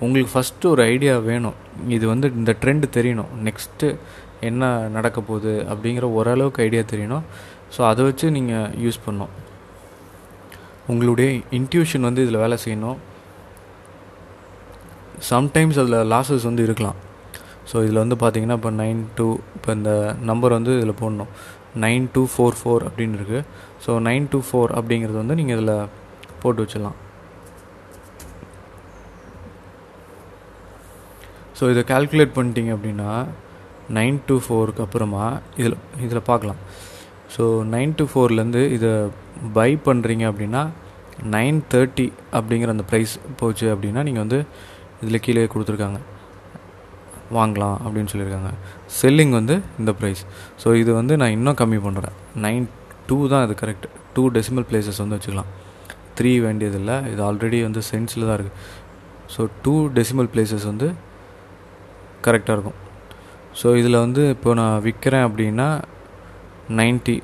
உங்களுக்கு 0.06 0.32
ஃபஸ்ட்டு 0.34 0.70
ஒரு 0.74 0.82
ஐடியா 0.94 1.13
வேணும். 1.30 1.58
இது 1.96 2.06
வந்து 2.13 2.27
இந்த 2.39 2.51
ட்ரெண்டு 2.62 2.86
தெரியணும். 2.98 3.32
நெக்ஸ்ட்டு 3.48 3.89
என்ன 4.50 4.70
நடக்க 4.98 5.18
போகுது 5.30 5.53
அப்படிங்கிற 5.72 6.06
ஓரளவுக்கு 6.18 6.63
ஐடியா 6.68 6.84
தெரியணும். 6.94 7.25
ஸோ 7.75 7.82
அதை 7.89 8.01
வச்சு 8.08 8.27
நீங்கள் 8.38 8.72
யூஸ் 8.86 9.03
பண்ணும் 9.06 9.34
உங்களுடைய 10.91 11.30
இன்ட்யூஷன் 11.58 12.08
வந்து 12.08 12.24
இதில் 12.25 12.44
வேலை 12.46 12.58
செய்யணும். 12.65 13.00
சம்டைம்ஸ் 15.32 15.80
அதில் 15.82 16.10
லாஸஸ் 16.13 16.48
வந்து 16.50 16.63
இருக்கலாம். 16.68 17.00
ஸோ 17.70 17.75
இதில் 17.86 18.01
வந்து 18.03 18.18
பார்த்தீங்கன்னா 18.22 18.58
இப்போ 18.60 18.72
நைன் 18.82 19.01
டூ 19.18 19.27
இப்போ 19.58 19.70
இந்த 19.77 19.91
நம்பர் 20.30 20.58
வந்து 20.58 20.72
இதில் 20.80 21.00
போடணும். 21.01 21.32
நைன் 21.84 22.06
டூ 22.13 22.22
ஃபோர் 22.34 22.58
ஃபோர் 22.60 22.84
அப்படின்னு 22.88 23.18
இருக்குது 23.20 23.46
ஸோ 23.84 23.91
நைன் 24.08 24.25
டூ 24.32 24.39
ஃபோர் 24.48 24.72
அப்படிங்கிறது 24.80 25.18
வந்து 25.22 25.38
நீங்கள் 25.39 25.58
இதில் 25.58 25.75
போட்டு 26.41 26.63
வச்சிடலாம். 26.63 26.98
ஸோ 31.58 31.70
இதை 31.74 31.82
கால்குலேட் 31.94 32.38
பண்ணிட்டீங்க 32.38 32.72
அப்படின்னா 32.77 33.10
நைன் 33.98 34.18
டூ 34.27 34.36
ஃபோருக்கு 34.46 34.84
அப்புறமா 34.86 35.25
இதில் 35.62 35.77
இதில் 36.06 36.27
பார்க்கலாம் 36.30 36.62
ஸோ 37.36 37.44
நைன் 37.74 37.94
டூ 37.98 38.06
ஃபோர்லேருந்து 38.12 38.62
இதை 38.77 38.91
பை 39.58 39.72
பண்ணுறீங்க 39.88 40.24
அப்படின்னா 40.32 40.62
நைன் 41.36 41.60
தேர்ட்டி 41.74 42.06
அப்படிங்கிற 42.38 42.72
அந்த 42.75 42.86
ப்ரைஸ் 42.91 43.13
போச்சு 43.41 43.68
அப்படின்னா 43.74 44.03
நீங்கள் 44.08 44.24
வந்து 44.25 44.39
இதில் 45.01 45.24
கீழே 45.25 45.46
கொடுத்துருக்காங்க. 45.53 46.00
வாங்கலாம் 47.38 47.77
அப்படின்னு 47.85 48.11
சொல்லியிருக்காங்க. 48.11 48.51
செல்லிங் 49.00 49.33
வந்து 49.39 49.55
இந்த 49.81 49.91
ப்ரைஸ் 50.00 50.21
ஸோ 50.63 50.67
இது 50.81 50.91
வந்து 51.00 51.13
நான் 51.21 51.35
இன்னும் 51.38 51.57
கம்மி 51.61 51.79
பண்ணுறேன் 51.85 52.15
நைன் 52.45 52.65
டூ 53.09 53.17
தான் 53.33 53.43
இது 53.47 53.55
கரெக்ட் 53.61 53.88
டூ 54.15 54.23
டெசிமல் 54.38 54.67
பிளேசஸ் 54.69 55.01
வந்து 55.03 55.17
வச்சுக்கலாம். 55.17 55.51
த்ரீ 56.17 56.31
வேண்டியதில்லை 56.45 56.97
இது 57.11 57.21
ஆல்ரெடி 57.29 57.59
வந்து 57.67 57.81
சென்ஸில் 57.91 58.27
தான் 58.29 58.38
இருக்குது 58.38 58.59
ஸோ 59.33 59.43
டூ 59.65 59.75
டெசிமல் 59.97 60.29
பிளேசஸ் 60.33 60.65
வந்து 60.71 60.88
கரெக்டாக 62.25 62.55
இருக்கும். 62.57 62.79
ஸோ 63.59 63.67
இதில் 63.81 64.03
வந்து 64.05 64.23
இப்போ 64.35 64.50
நான் 64.61 64.75
விற்கிறேன் 64.88 65.25
அப்படின்னா 65.27 65.69
நைன்ட்டி 66.79 67.15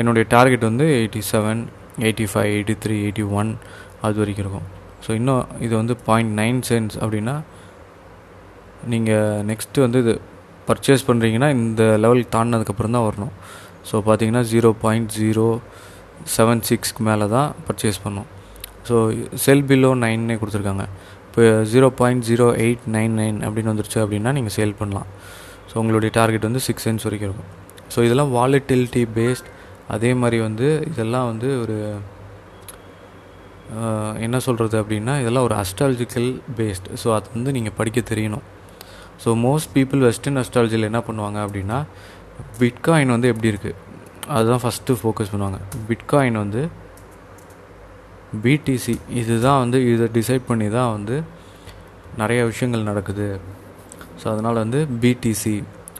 என்னுடைய 0.00 0.24
டார்கெட் 0.32 0.64
வந்து 0.70 0.86
eighty 0.96 1.20
seven 1.32 1.60
eighty 2.06 2.26
five 2.32 2.50
eighty 2.56 2.74
three 2.82 2.96
eighty 3.04 3.24
one 3.38 3.50
அது 4.06 4.20
வரைக்கும் 4.20 4.44
இருக்கும். 4.44 4.66
ஸோ 5.04 5.10
இன்னும் 5.20 5.44
இது 5.66 5.72
வந்து 5.80 5.94
பாயிண்ட் 6.08 6.32
நைன் 6.40 6.60
சென்ஸ் 6.68 6.96
அப்படின்னா 7.02 7.36
நீங்கள் 8.92 9.44
நெக்ஸ்ட்டு 9.50 9.84
வந்து 9.86 9.98
இது 10.04 10.14
பர்ச்சேஸ் 10.68 11.04
பண்ணுறீங்கன்னா 11.08 11.48
இந்த 11.58 11.82
லெவல் 12.04 12.24
தாண்டினதுக்கப்புறம் 12.34 12.96
தான் 12.96 13.06
வரணும். 13.08 13.34
ஸோ 13.88 13.96
பார்த்தீங்கன்னா 14.08 14.42
ஜீரோ 14.52 14.70
பாயிண்ட் 14.84 15.10
ஜீரோ 15.18 15.46
செவன் 16.34 16.62
சிக்ஸ்க்கு 16.68 17.02
மேலே 17.08 17.26
தான் 17.36 17.48
பர்ச்சேஸ் 17.66 18.00
பண்ணணும். 18.04 18.28
ஸோ 18.88 18.96
செல் 19.44 19.64
பிலோ 19.70 19.90
நைன்னே 20.02 20.36
கொடுத்துருக்காங்க. 20.40 20.84
இப்போ 21.26 21.42
zero 21.72 21.88
point 22.00 22.24
zero 22.28 22.46
eight 22.64 22.84
nine 22.96 23.14
nine 23.20 23.38
அப்படின்னு 23.46 23.72
வந்துருச்சு 23.72 23.98
அப்படின்னா 24.04 24.30
நீங்கள் 24.38 24.54
சேல் 24.58 24.78
பண்ணலாம். 24.80 25.08
ஸோ 25.70 25.74
உங்களுடைய 25.82 26.10
டார்கெட் 26.18 26.46
வந்து 26.48 26.62
சிக்ஸ் 26.66 26.86
சென்ஸ் 26.88 27.06
வரைக்கும் 27.06 27.28
இருக்கும். 27.30 27.50
ஸோ 27.94 27.98
இதெல்லாம் 28.06 28.32
வாலிட்டிலிட்டி 28.38 29.02
பேஸ்ட் 29.18 29.48
அதே 29.96 30.10
மாதிரி 30.22 30.38
வந்து 30.46 30.68
இதெல்லாம் 30.92 31.28
வந்து 31.32 31.50
ஒரு 31.64 31.76
என்ன 34.26 34.36
சொல்கிறது 34.44 34.76
அப்படின்னா 34.82 35.14
இதெல்லாம் 35.22 35.46
ஒரு 35.48 35.54
அஸ்ட்ராலஜிக்கல் 35.62 36.28
பேஸ்ட் 36.58 36.86
ஸோ 37.02 37.08
அது 37.16 37.26
வந்து 37.34 37.50
நீங்கள் 37.56 37.76
படிக்க 37.78 38.00
தெரியணும். 38.12 38.44
ஸோ 39.22 39.28
மோஸ்ட் 39.46 39.70
பீப்புள் 39.76 40.02
வெஸ்டர்ன் 40.08 40.40
அஸ்ட்ராலஜியில் 40.42 40.88
என்ன 40.90 41.00
பண்ணுவாங்க 41.08 41.38
அப்படின்னா 41.46 41.78
பிட்காயின் 42.60 43.14
வந்து 43.14 43.30
எப்படி 43.32 43.50
இருக்குது 43.52 43.76
அதுதான் 44.36 44.62
ஃபஸ்ட்டு 44.64 44.98
ஃபோக்கஸ் 45.00 45.32
பண்ணுவாங்க. 45.32 45.58
பிட்காயின் 45.88 46.38
வந்து 46.44 46.62
பிடிசி 48.44 48.94
இதுதான் 49.20 49.60
வந்து 49.64 49.78
இதை 49.92 50.06
டிசைட் 50.18 50.44
பண்ணி 50.48 50.66
தான் 50.78 50.90
வந்து 50.96 51.16
நிறைய 52.20 52.40
விஷயங்கள் 52.50 52.88
நடக்குது. 52.90 53.28
ஸோ 54.20 54.26
அதனால் 54.32 54.62
வந்து 54.64 54.80
பிடிசி 55.02 55.54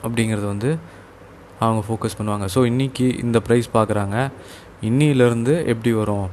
அப்படிங்கிறது 0.04 0.46
வந்து 0.54 0.70
அவங்க 1.64 1.80
ஃபோக்கஸ் 1.86 2.18
பண்ணுவாங்க. 2.18 2.46
ஸோ 2.54 2.60
இன்றைக்கி 2.70 3.06
இந்த 3.24 3.38
ப்ரைஸ் 3.46 3.68
பார்க்குறாங்க 3.76 4.16
இன்னிலேருந்து 4.88 5.54
எப்படி 5.72 5.92
வரும்? 6.00 6.28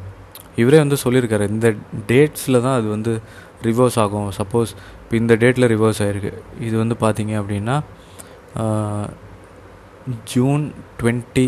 இவரே 0.61 0.77
வந்து 0.83 0.97
சொல்லியிருக்காரு. 1.05 1.45
இந்த 1.55 1.69
டேட்ஸில் 2.11 2.63
தான் 2.65 2.77
அது 2.79 2.87
வந்து 2.95 3.13
ரிவர்ஸ் 3.67 3.97
ஆகும். 4.03 4.29
சப்போஸ் 4.39 4.71
இப்போ 5.05 5.15
இந்த 5.17 5.33
டேட்டில் 5.35 5.67
ரிவர்ஸ் 5.67 6.01
ஆகிருக்கு 6.01 6.31
இது 6.59 6.77
வந்து 6.77 6.95
பார்த்தீங்க 7.01 7.33
அப்படின்னா 7.41 7.75
June 10.33 10.63
twenty 10.99 11.45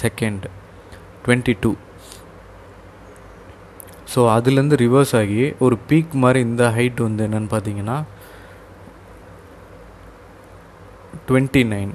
second 0.00 0.44
twenty 1.24 1.56
two 1.60 1.70
so 4.06 4.22
அதுலேருந்து 4.30 4.76
ரிவர்ஸ் 4.76 5.14
ஆகி 5.14 5.54
ஒரு 5.58 5.78
பீக் 5.88 6.12
மாதிரி 6.14 6.40
இந்த 6.40 6.64
ஹைட் 6.70 7.00
வந்து 7.00 7.24
என்னென்னு 7.26 7.50
பார்த்தீங்கன்னா 7.54 7.96
டுவெண்ட்டி 11.28 11.62
நைன் 11.64 11.92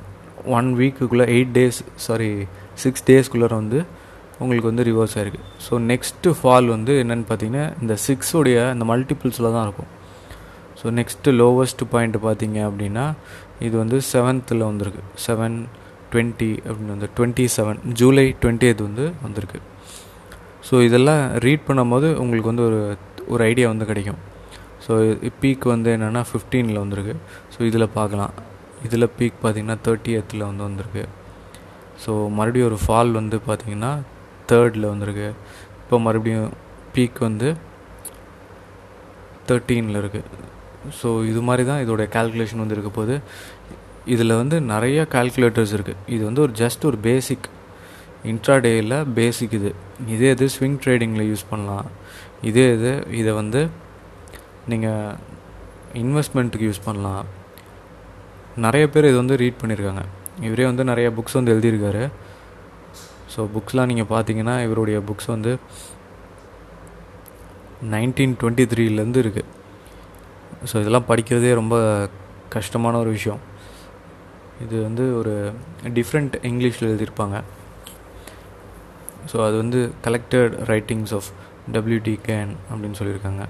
ஒன் 0.58 0.70
வீக்குக்குள்ளே 0.75 1.25
எயிட் 1.36 1.53
டேஸ் 1.53 1.84
சாரி 1.98 2.29
சிக்ஸ் 2.75 3.06
டேஸ்க்குள்ளே 3.10 3.50
வந்து 3.53 3.79
உங்களுக்கு 4.39 4.70
வந்து 4.70 4.84
ரிவர்ஸ் 4.84 5.15
ஆகிருக்கு 5.18 5.41
ஸோ 5.68 5.79
நெக்ஸ்ட்டு 5.91 6.36
ஃபால் 6.41 6.68
வந்து 6.68 6.91
என்னென்னு 7.03 7.25
பார்த்தீங்கன்னா 7.29 7.65
இந்த 7.82 7.98
சிக்ஸோடைய 8.08 8.58
இந்த 8.74 8.86
மல்டிபிள்ஸில் 8.86 9.53
தான் 9.56 9.65
இருக்கும். 9.65 9.89
ஸோ 10.79 10.88
நெக்ஸ்ட்டு 11.00 11.36
லோவஸ்ட் 11.41 11.83
பாயிண்ட் 11.93 12.17
பார்த்தீங்க 12.25 12.59
அப்படின்னா 12.69 13.05
இது 13.67 13.75
வந்து 13.77 13.98
செவன்த்தில் 14.13 14.63
வந்திருக்கு. 14.69 15.01
செவன் 15.25 15.57
டுவெண்ட்டி 16.12 16.51
அப்படின்னு 16.67 16.93
வந்து 16.95 17.09
டுவெண்ட்டி 17.17 17.45
செவன் 17.57 17.79
ஜூலை 18.00 18.25
டுவெண்ட்டி 18.41 18.69
வந்து 18.88 19.05
வந்திருக்கு. 19.25 19.59
ஸோ 20.69 20.75
இதெல்லாம் 20.88 21.24
ரீட் 21.45 21.67
பண்ணும்போது 21.67 22.07
உங்களுக்கு 22.21 22.51
வந்து 22.53 22.65
ஒரு 22.69 22.79
ஒரு 23.33 23.43
ஐடியா 23.51 23.67
வந்து 23.67 23.86
கிடைக்கும். 23.86 24.19
ஸோ 24.86 24.93
பீக் 25.41 25.65
வந்து 25.74 25.89
என்னென்னா 25.95 26.21
ஃபிஃப்டீனில் 26.29 26.81
வந்திருக்கு. 26.83 27.15
ஸோ 27.53 27.59
இதில் 27.69 27.93
பார்க்கலாம். 27.98 28.33
இதில் 28.88 29.13
பீக் 29.19 29.39
பார்த்திங்கன்னா 29.43 29.77
தேர்ட்டி 29.88 30.12
எத்தில் 30.19 30.48
வந்து 30.50 30.63
வந்திருக்கு. 30.67 31.03
ஸோ 32.03 32.12
மறுபடியும் 32.38 32.69
ஒரு 32.71 32.77
ஃபால் 32.86 33.12
வந்து 33.12 33.39
பார்த்திங்கன்னா 33.48 33.91
தேர்டில் 34.51 34.91
வந்திருக்கு. 34.93 35.27
இப்போ 35.81 36.00
மறுபடியும் 36.05 36.51
பீக் 36.95 37.19
வந்து 37.19 37.50
தேர்ட்டீனில் 39.50 40.00
இருக்குது 40.01 40.48
ஸோ 41.00 41.09
இது 41.31 41.41
மாதிரி 41.48 41.63
தான் 41.69 41.81
இதோடைய 41.86 42.07
கால்குலேஷன் 42.17 42.62
வந்து 42.63 42.75
இருக்க 42.77 42.91
போது 43.00 43.15
இதில் 44.13 44.39
வந்து 44.41 44.57
நிறைய 44.74 45.00
கால்குலேட்டர்ஸ் 45.15 45.74
இருக்குது 45.77 46.00
இது 46.15 46.21
வந்து 46.27 46.43
ஒரு 46.45 46.53
ஜஸ்ட் 46.62 46.86
ஒரு 46.89 46.98
பேசிக் 47.07 47.48
இன்ட்ராடேயில் 48.31 48.95
பேசிக் 49.17 49.53
இது. 49.59 49.71
இதே 50.13 50.29
இது 50.36 50.45
ஸ்விங் 50.55 50.79
ட்ரேடிங்கில் 50.83 51.27
யூஸ் 51.31 51.43
பண்ணலாம். 51.51 51.88
இதே 52.50 52.65
இது 52.77 52.93
இதை 53.19 53.33
வந்து 53.41 53.62
நீங்கள் 54.71 55.13
இன்வெஸ்ட்மெண்ட்டுக்கு 56.03 56.69
யூஸ் 56.69 56.86
பண்ணலாம். 56.88 57.27
நிறைய 58.65 58.86
பேர் 58.93 59.09
இது 59.12 59.17
வந்து 59.24 59.38
ரீட் 59.43 59.62
பண்ணியிருக்காங்க 59.62 60.03
இவரே 60.48 60.65
வந்து 60.71 60.83
நிறைய 60.91 61.07
புக்ஸ் 61.19 61.38
வந்து 61.39 61.53
எழுதியிருக்காரு. 61.55 62.03
ஸோ 63.33 63.39
புக்ஸ்லாம் 63.55 63.89
நீங்கள் 63.91 64.12
பார்த்தீங்கன்னா 64.15 64.57
இவருடைய 64.67 65.00
புக்ஸ் 65.09 65.31
வந்து 65.36 65.53
நைன்டீன் 67.93 68.36
டுவெண்ட்டி 68.41 68.65
த்ரீலேருந்து 68.74 69.24
இருக்குது 69.25 69.48
ஸோ 70.67 70.75
இதெல்லாம் 70.81 71.07
படிக்கிறதே 71.11 71.53
ரொம்ப 71.61 71.75
கஷ்டமான 72.55 72.97
ஒரு 73.03 73.11
விஷயம். 73.17 73.41
இது 74.65 74.75
வந்து 74.87 75.03
ஒரு 75.19 75.33
டிஃப்ரெண்ட் 75.97 76.33
இங்கிலீஷில் 76.49 76.89
எழுதியிருப்பாங்க. 76.89 77.37
ஸோ 79.31 79.37
அது 79.47 79.55
வந்து 79.63 79.79
collected 80.05 80.53
writings 80.71 81.13
of 81.17 81.29
WD 81.75 82.15
Gann 82.27 82.51
அப்படின்னு 82.71 82.99
சொல்லியிருக்காங்க. 82.99 83.43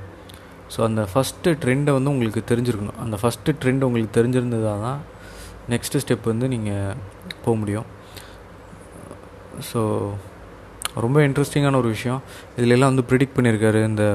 ஸோ 0.74 0.80
அந்த 0.88 1.02
ஃபஸ்ட்டு 1.12 1.54
ட்ரெண்டை 1.62 1.92
வந்து 1.98 2.12
உங்களுக்கு 2.14 2.42
தெரிஞ்சிருக்கணும். 2.52 3.00
அந்த 3.04 3.18
ஃபஸ்ட்டு 3.22 3.56
ட்ரெண்ட் 3.62 3.86
உங்களுக்கு 3.88 4.18
தெரிஞ்சிருந்ததாக 4.20 4.80
தான் 4.88 5.00
நெக்ஸ்ட்டு 5.74 6.02
ஸ்டெப் 6.04 6.28
வந்து 6.32 6.48
நீங்கள் 6.56 6.98
போக 7.44 7.54
முடியும். 7.62 7.88
ஸோ 9.70 9.82
ரொம்ப 11.06 11.18
இன்ட்ரெஸ்டிங்கான 11.28 11.80
ஒரு 11.84 11.90
விஷயம். 11.96 12.22
இதுலெல்லாம் 12.58 12.92
வந்து 12.94 13.08
ப்ரிடிக்ட் 13.10 13.36
பண்ணியிருக்காரு 13.38 13.82
இந்த 13.92 14.06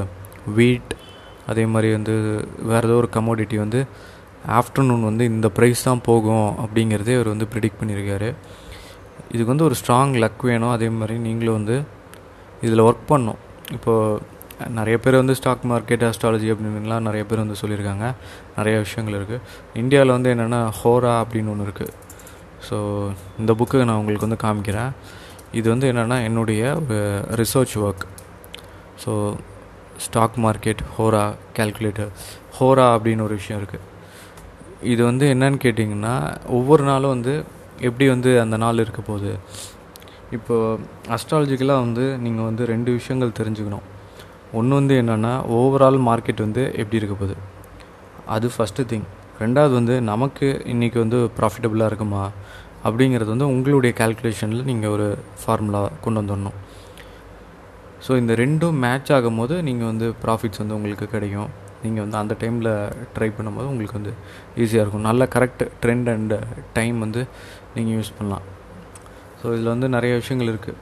வீட் 0.58 0.92
அதே 1.50 1.64
மாதிரி 1.72 1.88
வந்து 1.96 2.14
வேறு 2.70 2.86
ஏதோ 2.88 2.96
ஒரு 3.02 3.08
கமோடிட்டி 3.16 3.56
வந்து 3.64 3.80
ஆஃப்டர்நூன் 4.60 5.04
வந்து 5.10 5.24
இந்த 5.32 5.48
ப்ரைஸ் 5.56 5.86
தான் 5.88 6.04
போகும் 6.08 6.48
அப்படிங்கிறதே 6.64 7.14
அவர் 7.18 7.32
வந்து 7.34 7.46
ப்ரிடிக்ட் 7.52 7.80
பண்ணியிருக்காரு. 7.80 8.28
இதுக்கு 9.32 9.50
வந்து 9.52 9.66
ஒரு 9.68 9.76
ஸ்ட்ராங் 9.80 10.14
லக் 10.22 10.42
வேணும். 10.50 10.72
அதே 10.76 10.88
மாதிரி 11.00 11.14
நீங்களும் 11.26 11.58
வந்து 11.60 11.76
இதில் 12.66 12.86
ஒர்க் 12.88 13.10
பண்ணணும். 13.12 13.40
இப்போது 13.76 14.32
நிறைய 14.78 14.96
பேர் 15.04 15.20
வந்து 15.20 15.34
ஸ்டாக் 15.38 15.64
மார்க்கெட் 15.70 16.04
அஸ்ட்ராலஜி 16.08 16.48
அப்படின்லாம் 16.52 17.06
நிறைய 17.08 17.22
பேர் 17.30 17.42
வந்து 17.44 17.56
சொல்லியிருக்காங்க. 17.62 18.06
நிறைய 18.58 18.74
விஷயங்கள் 18.84 19.16
இருக்குது 19.18 19.40
இந்தியாவில் 19.82 20.14
வந்து 20.16 20.30
என்னென்னா 20.34 20.60
ஹோரா 20.80 21.14
அப்படின்னு 21.22 21.52
ஒன்று 21.54 21.66
இருக்குது 21.68 21.94
ஸோ 22.68 22.76
இந்த 23.40 23.52
புக்கு 23.60 23.78
நான் 23.88 23.98
உங்களுக்கு 24.02 24.26
வந்து 24.28 24.42
காமிக்கிறேன். 24.44 24.92
இது 25.58 25.66
வந்து 25.72 25.88
என்னென்னா 25.92 26.16
என்னுடைய 26.28 26.62
ஒரு 26.82 27.00
research 27.40 27.74
work 27.86 28.04
so 29.02 29.12
stock 29.98 30.36
market 30.36 30.82
Hora 30.98 31.34
calculator 31.58 32.10
Hora 32.58 32.86
அப்படின்னு 32.94 33.22
ஒரு 33.22 33.34
விஷயம் 33.34 33.60
இருக்குது 33.62 33.92
இது 34.82 35.04
வந்து 35.04 35.26
என்னன்னு 35.34 35.58
கேட்டிங்கன்னா 35.64 36.36
ஒவ்வொரு 36.46 36.84
நாளும் 36.84 37.10
வந்து 37.10 37.44
எப்படி 37.80 38.08
வந்து 38.08 38.40
அந்த 38.40 38.56
நாள் 38.56 38.78
இருக்க 38.78 39.02
போகுது? 39.02 39.32
இப்போது 40.30 40.80
அஸ்ட்ராலஜிக்கலாக 41.08 41.84
வந்து 41.86 42.18
நீங்கள் 42.18 42.44
வந்து 42.44 42.66
ரெண்டு 42.66 42.92
விஷயங்கள் 42.92 43.36
தெரிஞ்சுக்கணும். 43.40 43.84
ஒன்று 44.52 44.74
வந்து 44.74 45.02
என்னென்னா 45.02 45.32
ஓவரால் 45.58 46.00
மார்க்கெட் 46.08 46.40
வந்து 46.40 46.62
எப்படி 46.76 46.96
இருக்க 46.96 47.14
போகுது? 47.14 47.36
அது 48.26 48.50
ஃபஸ்ட்டு 48.56 48.86
திங் 48.90 49.06
ரெண்டாவது 49.40 49.72
வந்து 49.72 50.00
நமக்கு 50.00 50.62
இன்றைக்கி 50.64 50.98
வந்து 50.98 51.30
ப்ராஃபிட்டபுளாக 51.38 51.86
இருக்குமா? 51.86 52.30
அப்படிங்கிறது 52.84 53.24
வந்து 53.24 53.46
உங்களுடைய 53.46 53.94
கால்குலேஷனில் 53.98 54.64
நீங்கள் 54.64 54.90
ஒரு 54.90 55.18
ஃபார்முலா 55.44 55.90
கொண்டு 56.00 56.20
வந்துடணும். 56.22 56.58
ஸோ 58.04 58.12
இந்த 58.20 58.32
ரெண்டும் 58.42 58.78
மேட்ச் 58.84 59.10
ஆகும் 59.16 59.38
போது 59.40 59.54
நீங்கள் 59.68 59.88
வந்து 59.90 60.06
ப்ராஃபிட்ஸ் 60.24 60.60
வந்து 60.62 60.76
உங்களுக்கு 60.78 61.06
கிடைக்கும். 61.14 61.50
நீங்கள் 61.84 62.04
வந்து 62.04 62.18
அந்த 62.22 62.34
டைமில் 62.42 62.70
ட்ரை 63.14 63.28
பண்ணும்போது 63.36 63.66
உங்களுக்கு 63.72 63.96
வந்து 63.98 64.12
ஈஸியாக 64.62 64.84
இருக்கும். 64.84 65.06
நல்ல 65.08 65.28
கரெக்ட் 65.34 65.62
ட்ரெண்ட் 65.82 66.08
அண்ட் 66.14 66.34
டைம் 66.78 66.98
வந்து 67.04 67.22
நீங்கள் 67.76 67.94
யூஸ் 67.98 68.10
பண்ணலாம். 68.18 68.44
ஸோ 69.40 69.46
இதில் 69.54 69.70
வந்து 69.74 69.88
நிறைய 69.96 70.12
விஷயங்கள் 70.22 70.50
இருக்குது 70.52 70.80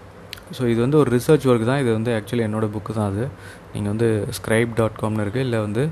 ஸோ 0.57 0.63
இது 0.73 0.79
வந்து 0.85 0.99
ஒரு 1.03 1.11
ரிசர்ச் 1.17 1.47
ஒர்க் 1.51 1.69
தான். 1.71 1.81
இது 1.83 1.91
வந்து 1.99 2.11
ஆக்சுவலி 2.17 2.45
என்னோடய 2.49 2.73
புக்கு 2.75 2.93
தான் 2.99 3.09
அது. 3.13 3.25
நீங்கள் 3.75 3.93
வந்து 3.93 4.09
ஸ்க்ரைப் 4.39 4.73
டாட் 4.81 4.99
காம்னு 5.03 5.25
இருக்குது 5.27 5.45
இல்லை 5.47 5.61
வந்து 5.67 5.85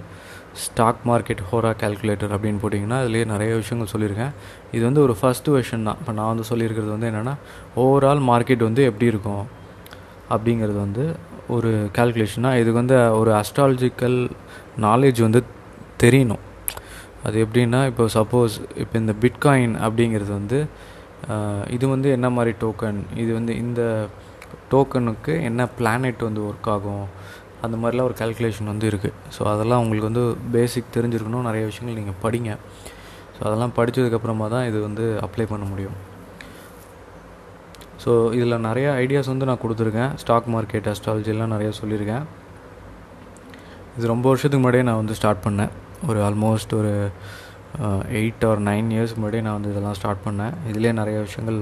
ஸ்டாக் 0.64 1.00
மார்க்கெட் 1.10 1.42
ஹோரா 1.50 1.70
கால்குலேட்டர் 1.82 2.32
அப்படின்னு 2.36 2.60
போட்டிங்கன்னா 2.62 2.98
அதுலேயே 3.02 3.24
நிறைய 3.32 3.50
விஷயங்கள் 3.60 3.92
சொல்லியிருக்கேன். 3.94 4.32
இது 4.76 4.82
வந்து 4.88 5.02
ஒரு 5.06 5.14
ஃபஸ்ட்டு 5.20 5.54
வெர்ஷன் 5.56 5.86
தான். 5.88 5.98
இப்போ 6.02 6.12
நான் 6.18 6.30
வந்து 6.32 6.46
சொல்லியிருக்கிறது 6.50 6.92
வந்து 6.96 7.08
என்னென்னா 7.10 7.34
ஓவரால் 7.84 8.22
மார்க்கெட் 8.30 8.68
வந்து 8.68 8.84
எப்படி 8.90 9.08
இருக்கும்? 9.14 9.44
அப்படிங்கிறது 10.34 10.78
வந்து 10.86 11.04
ஒரு 11.56 11.70
கேல்குலேஷனாக 11.96 12.60
இதுக்கு 12.60 12.80
வந்து 12.82 12.98
ஒரு 13.20 13.30
அஸ்ட்ராலஜிக்கல் 13.40 14.18
நாலேஜ் 14.86 15.20
வந்து 15.26 15.40
தெரியணும். 16.02 16.42
அது 17.26 17.36
எப்படின்னா 17.44 17.80
இப்போ 17.90 18.04
சப்போஸ் 18.16 18.54
இப்போ 18.82 18.96
இந்த 19.02 19.14
பிட்காயின் 19.22 19.74
அப்படிங்கிறது 19.86 20.32
வந்து 20.40 20.58
இது 21.76 21.84
வந்து 21.94 22.08
என்ன 22.16 22.28
மாதிரி 22.36 22.52
டோக்கன் 22.62 23.00
இது 23.22 23.30
வந்து 23.38 23.52
இந்த 23.64 23.82
டோக்கனுக்கு 24.72 25.32
என்ன 25.48 25.66
பிளானெட் 25.78 26.22
வந்து 26.28 26.40
ஒர்க் 26.48 26.70
ஆகும்? 26.74 27.04
அந்த 27.64 27.76
மாதிரிலாம் 27.80 28.08
ஒரு 28.10 28.16
கேல்குலேஷன் 28.20 28.70
வந்து 28.72 28.86
இருக்குது 28.90 29.16
ஸோ 29.36 29.40
அதெல்லாம் 29.54 29.82
உங்களுக்கு 29.84 30.08
வந்து 30.10 30.24
பேசிக் 30.54 30.94
தெரிஞ்சிருக்கணும். 30.96 31.46
நிறைய 31.48 31.64
விஷயங்கள் 31.70 31.98
நீங்கள் 32.00 32.20
படிங்க. 32.24 32.52
ஸோ 33.34 33.40
அதெல்லாம் 33.48 33.74
படித்ததுக்கப்புறமா 33.78 34.48
தான் 34.54 34.66
இது 34.70 34.80
வந்து 34.88 35.04
அப்ளை 35.26 35.46
பண்ண 35.52 35.66
முடியும். 35.72 35.98
ஸோ 38.02 38.12
இதில் 38.38 38.64
நிறைய 38.68 38.88
ஐடியாஸ் 39.02 39.30
வந்து 39.32 39.48
நான் 39.48 39.62
கொடுத்துருக்கேன். 39.64 40.12
ஸ்டாக் 40.22 40.48
மார்க்கெட் 40.54 40.88
அஸ்ட்ராலஜிலாம் 40.92 41.54
நிறையா 41.54 41.72
சொல்லியிருக்கேன். 41.80 42.24
இது 43.96 44.12
ரொம்ப 44.14 44.26
வருஷத்துக்கு 44.30 44.62
முன்னாடியே 44.62 44.84
நான் 44.88 45.00
வந்து 45.02 45.16
ஸ்டார்ட் 45.18 45.44
பண்ணேன். 45.46 45.72
ஒரு 46.08 46.20
ஆல்மோஸ்ட் 46.28 46.72
ஒரு 46.80 46.92
எயிட் 48.20 48.44
ஆர் 48.50 48.60
நைன் 48.68 48.88
இயர்ஸ் 48.94 49.14
முன்னாடியே 49.16 49.42
நான் 49.46 49.58
வந்து 49.58 49.72
இதெல்லாம் 49.72 49.98
ஸ்டார்ட் 49.98 50.24
பண்ணேன். 50.26 50.54
இதிலே 50.70 50.92
நிறைய 51.00 51.18
விஷயங்கள் 51.26 51.60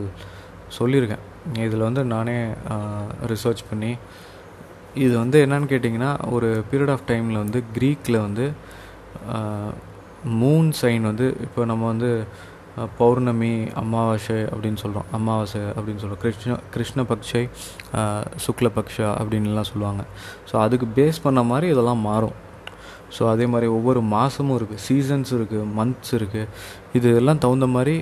சொல்லியிருக்கேன். 0.78 1.25
இதில் 1.66 1.87
வந்து 1.88 2.02
நானே 2.14 2.37
ரிசர்ச் 3.33 3.62
பண்ணி 3.71 3.92
இது 5.04 5.12
வந்து 5.23 5.38
என்னன்னு 5.45 5.71
கேட்டிங்கன்னா 5.73 6.12
ஒரு 6.37 6.49
பீரியட் 6.71 6.92
ஆஃப் 6.95 7.04
டைமில் 7.11 7.42
வந்து 7.42 7.59
க்ரீக்கில் 7.76 8.25
வந்து 8.26 8.47
மூன் 10.40 10.71
சைன் 10.80 11.04
வந்து 11.11 11.26
இப்போ 11.47 11.61
நம்ம 11.71 11.85
வந்து 11.92 12.11
பௌர்ணமி 12.99 13.52
அமாவாசை 13.82 14.37
அப்படின்னு 14.52 14.80
சொல்கிறோம் 14.82 15.08
அமாவாசை 15.18 15.62
அப்படின்னு 15.76 16.00
சொல்கிறோம் 16.02 16.23
கிருஷ்ண 16.25 16.56
கிருஷ்ணபக்ஷை 16.75 17.42
சுக்லபக்ஷா 18.44 19.08
அப்படின்லாம் 19.20 19.70
சொல்லுவாங்க. 19.73 20.04
ஸோ 20.50 20.54
அதுக்கு 20.64 20.87
பேஸ் 20.99 21.18
பண்ண 21.26 21.42
மாதிரி 21.52 21.68
இதெல்லாம் 21.75 22.02
மாறும். 22.11 22.37
ஸோ 23.16 23.23
அதே 23.32 23.47
மாதிரி 23.52 23.68
ஒவ்வொரு 23.76 24.00
மாதமும் 24.14 24.56
இருக்குது 24.58 24.82
சீசன்ஸ் 24.87 25.30
இருக்குது 25.38 25.68
மந்த்ஸ் 25.78 26.12
இருக்குது 26.18 26.49
இது 26.99 27.08
எல்லாம் 27.20 27.42
தகுந்த 27.44 27.68
மாதிரி 27.76 27.94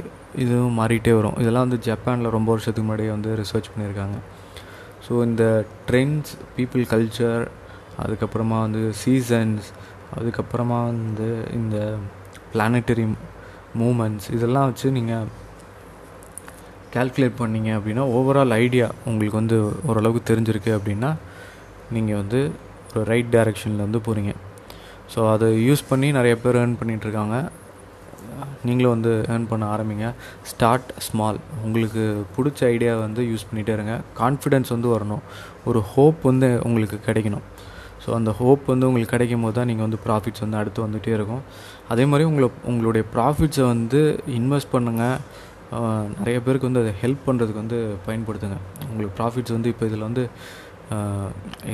இதுவும் 0.44 0.78
மாறிட்டே 0.80 1.12
வரும். 1.18 1.36
இதெல்லாம் 1.42 1.66
வந்து 1.66 1.80
ஜப்பானில் 1.88 2.34
ரொம்ப 2.36 2.48
வருஷத்துக்கு 2.54 2.86
முன்னாடியே 2.86 3.12
வந்து 3.16 3.30
ரிசர்ச் 3.42 3.70
பண்ணியிருக்காங்க. 3.74 4.18
ஸோ 5.06 5.12
இந்த 5.28 5.44
ட்ரெண்ட்ஸ் 5.88 6.32
பீப்புள் 6.56 6.84
கல்ச்சர் 6.92 7.44
அதுக்கப்புறமா 8.04 8.58
வந்து 8.66 8.82
சீசன்ஸ் 9.02 9.68
அதுக்கப்புறமா 10.18 10.78
வந்து 10.90 11.28
இந்த 11.58 11.76
பிளானட்டரி 12.52 13.04
மூமெண்ட்ஸ் 13.82 14.28
இதெல்லாம் 14.36 14.68
வச்சு 14.70 14.90
நீங்கள் 14.98 15.28
கேல்குலேட் 16.94 17.40
பண்ணிங்க 17.40 17.70
அப்படின்னா 17.78 18.04
ஓவரால் 18.16 18.56
ஐடியா 18.64 18.86
உங்களுக்கு 19.10 19.40
வந்து 19.42 19.56
ஓரளவுக்கு 19.90 20.22
தெரிஞ்சிருக்கு 20.30 20.72
அப்படின்னா 20.78 21.10
நீங்கள் 21.96 22.20
வந்து 22.22 22.40
ஒரு 22.94 23.04
ரைட் 23.12 23.30
டைரெக்ஷனில் 23.36 23.86
வந்து 23.86 24.00
போகிறீங்க 24.06 24.32
ஸோ 25.12 25.20
அதை 25.34 25.48
யூஸ் 25.68 25.88
பண்ணி 25.90 26.08
நிறைய 26.18 26.34
பேர் 26.44 26.58
ஏர்ன் 26.62 26.78
பண்ணிகிட்ருக்காங்க 26.80 27.36
நீங்களும் 28.68 28.94
வந்து 28.94 29.12
ஏர்ன் 29.32 29.46
பண்ண 29.50 29.64
ஆரம்பிங்க. 29.74 30.06
ஸ்டார்ட் 30.50 30.88
ஸ்மால் 31.06 31.38
உங்களுக்கு 31.64 32.02
பிடிச்ச 32.36 32.60
ஐடியா 32.74 32.92
வந்து 33.04 33.22
யூஸ் 33.30 33.46
பண்ணிகிட்டே 33.48 33.74
இருங்க. 33.76 33.94
கான்ஃபிடென்ஸ் 34.20 34.70
வந்து 34.74 34.88
வரணும். 34.94 35.22
ஒரு 35.68 35.80
ஹோப் 35.92 36.18
வந்து 36.30 36.48
உங்களுக்கு 36.68 36.98
கிடைக்கணும். 37.08 37.44
ஸோ 38.04 38.08
அந்த 38.18 38.30
ஹோப் 38.40 38.64
வந்து 38.72 38.88
உங்களுக்கு 38.88 39.14
கிடைக்கும் 39.14 39.44
போது 39.46 39.56
தான் 39.58 39.68
நீங்கள் 39.70 39.86
வந்து 39.86 40.00
ப்ராஃபிட்ஸ் 40.06 40.42
வந்து 40.44 40.58
அடுத்து 40.60 40.84
வந்துகிட்டே 40.86 41.14
இருக்கும். 41.18 41.42
அதே 41.92 42.04
மாதிரி 42.10 42.24
உங்களை 42.30 42.48
உங்களுடைய 42.70 43.04
ப்ராஃபிட்ஸை 43.14 43.64
வந்து 43.72 44.00
இன்வெஸ்ட் 44.38 44.72
பண்ணுங்கள் 44.74 45.18
நிறைய 46.18 46.36
பேருக்கு 46.44 46.68
வந்து 46.68 46.82
அதை 46.84 46.92
ஹெல்ப் 47.02 47.26
பண்ணுறதுக்கு 47.26 47.62
வந்து 47.62 47.78
பயன்படுத்துங்க. 48.06 48.58
உங்களுக்கு 48.90 49.14
ப்ராஃபிட்ஸ் 49.18 49.54
வந்து 49.56 49.70
இப்போ 49.72 49.84
இதில் 49.90 50.06
வந்து 50.08 50.24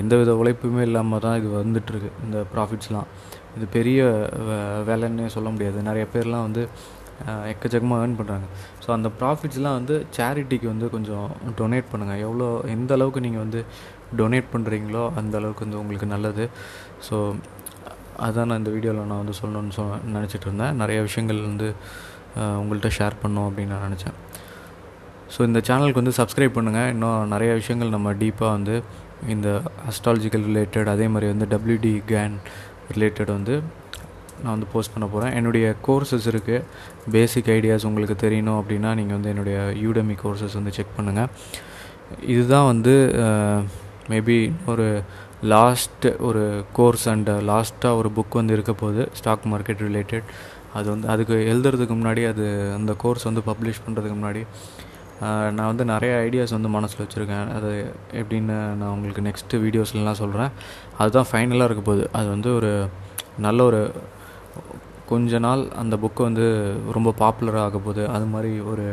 எந்த 0.00 0.12
வித 0.20 0.32
உழைப்புமே 0.40 0.82
இல்லாமல் 0.88 1.22
தான் 1.24 1.36
இது 1.40 1.48
வந்துட்டுருக்கு 1.62 2.10
இந்த 2.26 2.38
ப்ராஃபிட்ஸ்லாம் 2.52 3.08
இது 3.56 3.66
பெரிய 3.76 4.00
வேலைன்னே 4.88 5.26
சொல்ல 5.36 5.48
முடியாது. 5.54 5.78
நிறைய 5.88 6.04
பேர்லாம் 6.14 6.46
வந்து 6.48 6.62
எக்கச்சக்கமாக 7.52 8.02
ஏர்ன் 8.02 8.16
பண்ணுறாங்க 8.18 8.46
ஸோ 8.84 8.88
அந்த 8.96 9.08
ப்ராஃபிட்ஸ்லாம் 9.18 9.76
வந்து 9.78 9.96
சேரிட்டிக்கு 10.16 10.66
வந்து 10.72 10.86
கொஞ்சம் 10.94 11.26
டொனேட் 11.58 11.90
பண்ணுங்கள் 11.92 12.22
எவ்வளோ 12.26 12.46
எந்த 12.74 12.92
அளவுக்கு 12.96 13.24
நீங்கள் 13.26 13.44
வந்து 13.44 13.60
டொனேட் 14.20 14.48
பண்ணுறீங்களோ 14.54 15.04
அந்த 15.20 15.34
அளவுக்கு 15.40 15.64
வந்து 15.66 15.80
உங்களுக்கு 15.82 16.08
நல்லது. 16.14 16.46
ஸோ 17.08 17.16
அதான் 18.26 18.48
நான் 18.50 18.60
இந்த 18.62 18.72
வீடியோவில் 18.76 19.10
நான் 19.10 19.22
வந்து 19.22 19.36
சொல்லணும்னு 19.40 19.74
சொ 19.78 19.84
நினச்சிட்டு 20.16 20.46
இருந்தேன். 20.48 20.74
நிறைய 20.82 20.98
விஷயங்கள் 21.08 21.40
வந்து 21.48 21.68
உங்கள்கிட்ட 22.60 22.90
ஷேர் 22.98 23.20
பண்ணோம் 23.22 23.46
அப்படின்னு 23.48 23.74
நான் 23.74 23.86
நினச்சேன். 23.88 24.16
ஸோ 25.34 25.40
இந்த 25.48 25.60
சேனலுக்கு 25.68 26.02
வந்து 26.02 26.16
சப்ஸ்கிரைப் 26.20 26.56
பண்ணுங்கள் 26.56 26.90
இன்னும் 26.94 27.30
நிறைய 27.34 27.52
விஷயங்கள் 27.60 27.94
நம்ம 27.96 28.12
டீப்பாக 28.22 28.50
வந்து 28.56 28.74
இந்த 29.34 29.48
அஸ்ட்ராலஜிக்கல் 29.90 30.44
ரிலேட்டட் 30.50 30.90
அதே 30.94 31.06
மாதிரி 31.08 31.26
வந்து 31.32 31.46
டபிள்யூடி 31.52 31.92
கேன் 32.12 32.36
ரிலேட்டட் 32.94 33.32
வந்து 33.38 33.54
நான் 34.42 34.54
வந்து 34.54 34.68
போஸ்ட் 34.72 34.92
பண்ண 34.94 35.06
போகிறேன் 35.06 35.34
என்னுடைய 35.38 35.66
கோர்சஸ் 35.86 36.26
இருக்குது 36.32 36.64
பேசிக் 37.14 37.50
ஐடியாஸ் 37.56 37.86
உங்களுக்கு 37.88 38.16
தெரியணும் 38.24 38.58
அப்படின்னா 38.60 38.90
நீங்கள் 39.00 39.16
வந்து 39.18 39.32
என்னுடைய 39.34 39.58
யூடமி 39.84 40.14
கோர்சஸ் 40.22 40.56
வந்து 40.60 40.72
செக் 40.78 40.96
பண்ணுங்கள் 40.98 41.30
இதுதான் 42.34 42.68
வந்து 42.72 42.94
மேபி 44.12 44.38
ஒரு 44.66 44.86
லாஸ்ட் 45.44 46.06
ஒரு 46.18 46.64
கோர்ஸ் 46.72 47.08
அண்ட் 47.08 47.30
லாஸ்ட்டாக 47.50 47.98
ஒரு 48.00 48.10
புக் 48.16 48.38
வந்து 48.38 48.52
இருக்க 48.52 48.72
போகுது 48.72 49.08
ஸ்டாக் 49.12 49.46
மார்க்கெட் 49.52 49.82
ரிலேட்டட் 49.88 50.28
அது 50.74 50.90
வந்து 50.90 51.08
அதுக்கு 51.08 51.34
எழுதுறதுக்கு 51.34 51.94
முன்னாடி 52.00 52.22
அது 52.28 52.44
அந்த 52.74 52.92
கோர்ஸ் 52.98 53.26
வந்து 53.28 53.42
பப்ளிஷ் 53.46 53.82
பண்ணுறதுக்கு 53.86 54.16
முன்னாடி 54.20 54.42
நான் 55.56 55.70
வந்து 55.70 55.84
நிறைய 55.84 56.12
ஐடியாஸ் 56.28 56.54
வந்து 56.56 56.68
மனசில் 56.68 57.06
வச்சுருக்கேன். 57.06 57.48
அது 57.56 57.70
எப்படின்னு 58.12 58.54
நான் 58.80 58.92
உங்களுக்கு 58.94 59.24
நெக்ஸ்ட்டு 59.28 59.60
வீடியோஸ்லாம் 59.64 60.20
சொல்கிறேன் 60.22 60.50
அதுதான் 60.98 61.28
ஃபைனலாக 61.32 61.68
இருக்க 61.68 61.82
போகுது. 61.90 62.08
அது 62.12 62.28
வந்து 62.28 62.54
ஒரு 62.54 62.88
நல்ல 63.38 63.64
ஒரு 63.64 63.92
கொஞ்ச 65.06 65.38
நாள் 65.38 65.68
அந்த 65.82 65.96
புக்கு 65.96 66.22
வந்து 66.22 66.46
ரொம்ப 66.92 67.14
பாப்புலராக 67.18 67.66
ஆக 67.68 67.78
போகுது. 67.78 68.08
அது 68.08 68.24
மாதிரி 68.24 68.60
ஒரு 68.60 68.86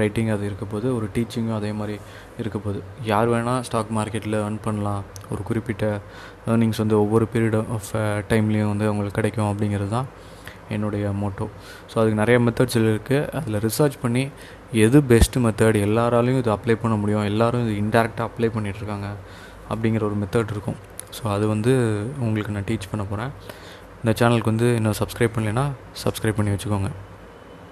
ரைட்டிங் 0.00 0.30
அது 0.34 0.44
இருக்க 0.48 0.64
போது 0.72 0.86
ஒரு 0.96 1.06
டீச்சிங்கும் 1.14 1.58
அதே 1.60 1.70
மாதிரி 1.80 1.96
இருக்க 2.42 2.58
போது. 2.66 2.78
யார் 3.10 3.30
வேணால் 3.32 3.62
ஸ்டாக் 3.68 3.90
மார்க்கெட்டில் 3.98 4.36
ஏர்ன் 4.44 4.60
பண்ணலாம். 4.66 5.02
ஒரு 5.32 5.42
குறிப்பிட்ட 5.48 5.84
ஏர்னிங்ஸ் 6.52 6.80
வந்து 6.82 6.96
ஒவ்வொரு 7.02 7.26
பீரியட் 7.34 7.58
ஆஃப் 7.76 7.90
டைம்லேயும் 8.32 8.72
வந்து 8.72 8.88
அவங்களுக்கு 8.90 9.18
கிடைக்கும் 9.20 9.50
அப்படிங்கிறது 9.50 9.92
தான் 9.98 10.08
என்னுடைய 10.74 11.06
மோட்டோ 11.22 11.46
ஸோ 11.90 11.94
அதுக்கு 12.00 12.20
நிறைய 12.22 12.36
மெத்தட்ஸ் 12.46 12.76
இருக்குது 12.80 13.18
அதில் 13.38 13.60
ரிசர்ச் 13.66 13.96
பண்ணி 14.04 14.22
எது 14.84 14.98
பெஸ்ட்டு 15.10 15.42
மெத்தட் 15.46 15.78
எல்லாராலையும் 15.86 16.40
இது 16.42 16.50
அப்ளை 16.56 16.76
பண்ண 16.84 16.94
முடியும் 17.02 17.26
எல்லோரும் 17.30 17.64
இது 17.66 17.74
இன்டெரக்டாக 17.82 18.28
அப்ளை 18.28 18.50
பண்ணிகிட்ருக்காங்க 18.56 19.08
அப்படிங்கிற 19.72 20.04
ஒரு 20.10 20.16
மெத்தட் 20.22 20.54
இருக்கும். 20.54 20.78
ஸோ 21.16 21.24
அது 21.34 21.44
வந்து 21.54 21.72
உங்களுக்கு 22.26 22.54
நான் 22.56 22.68
டீச் 22.70 22.90
பண்ண 22.92 23.04
போகிறேன் 23.10 23.32
இந்த 24.00 24.12
சேனலுக்கு 24.20 24.52
வந்து 24.52 24.68
இன்னும் 24.78 24.96
சப்ஸ்கிரைப் 25.00 25.34
பண்ணலைன்னா 25.36 25.66
சப்ஸ்கிரைப் 26.04 26.38
பண்ணி 26.38 26.52
வச்சுக்கோங்க. 26.54 26.90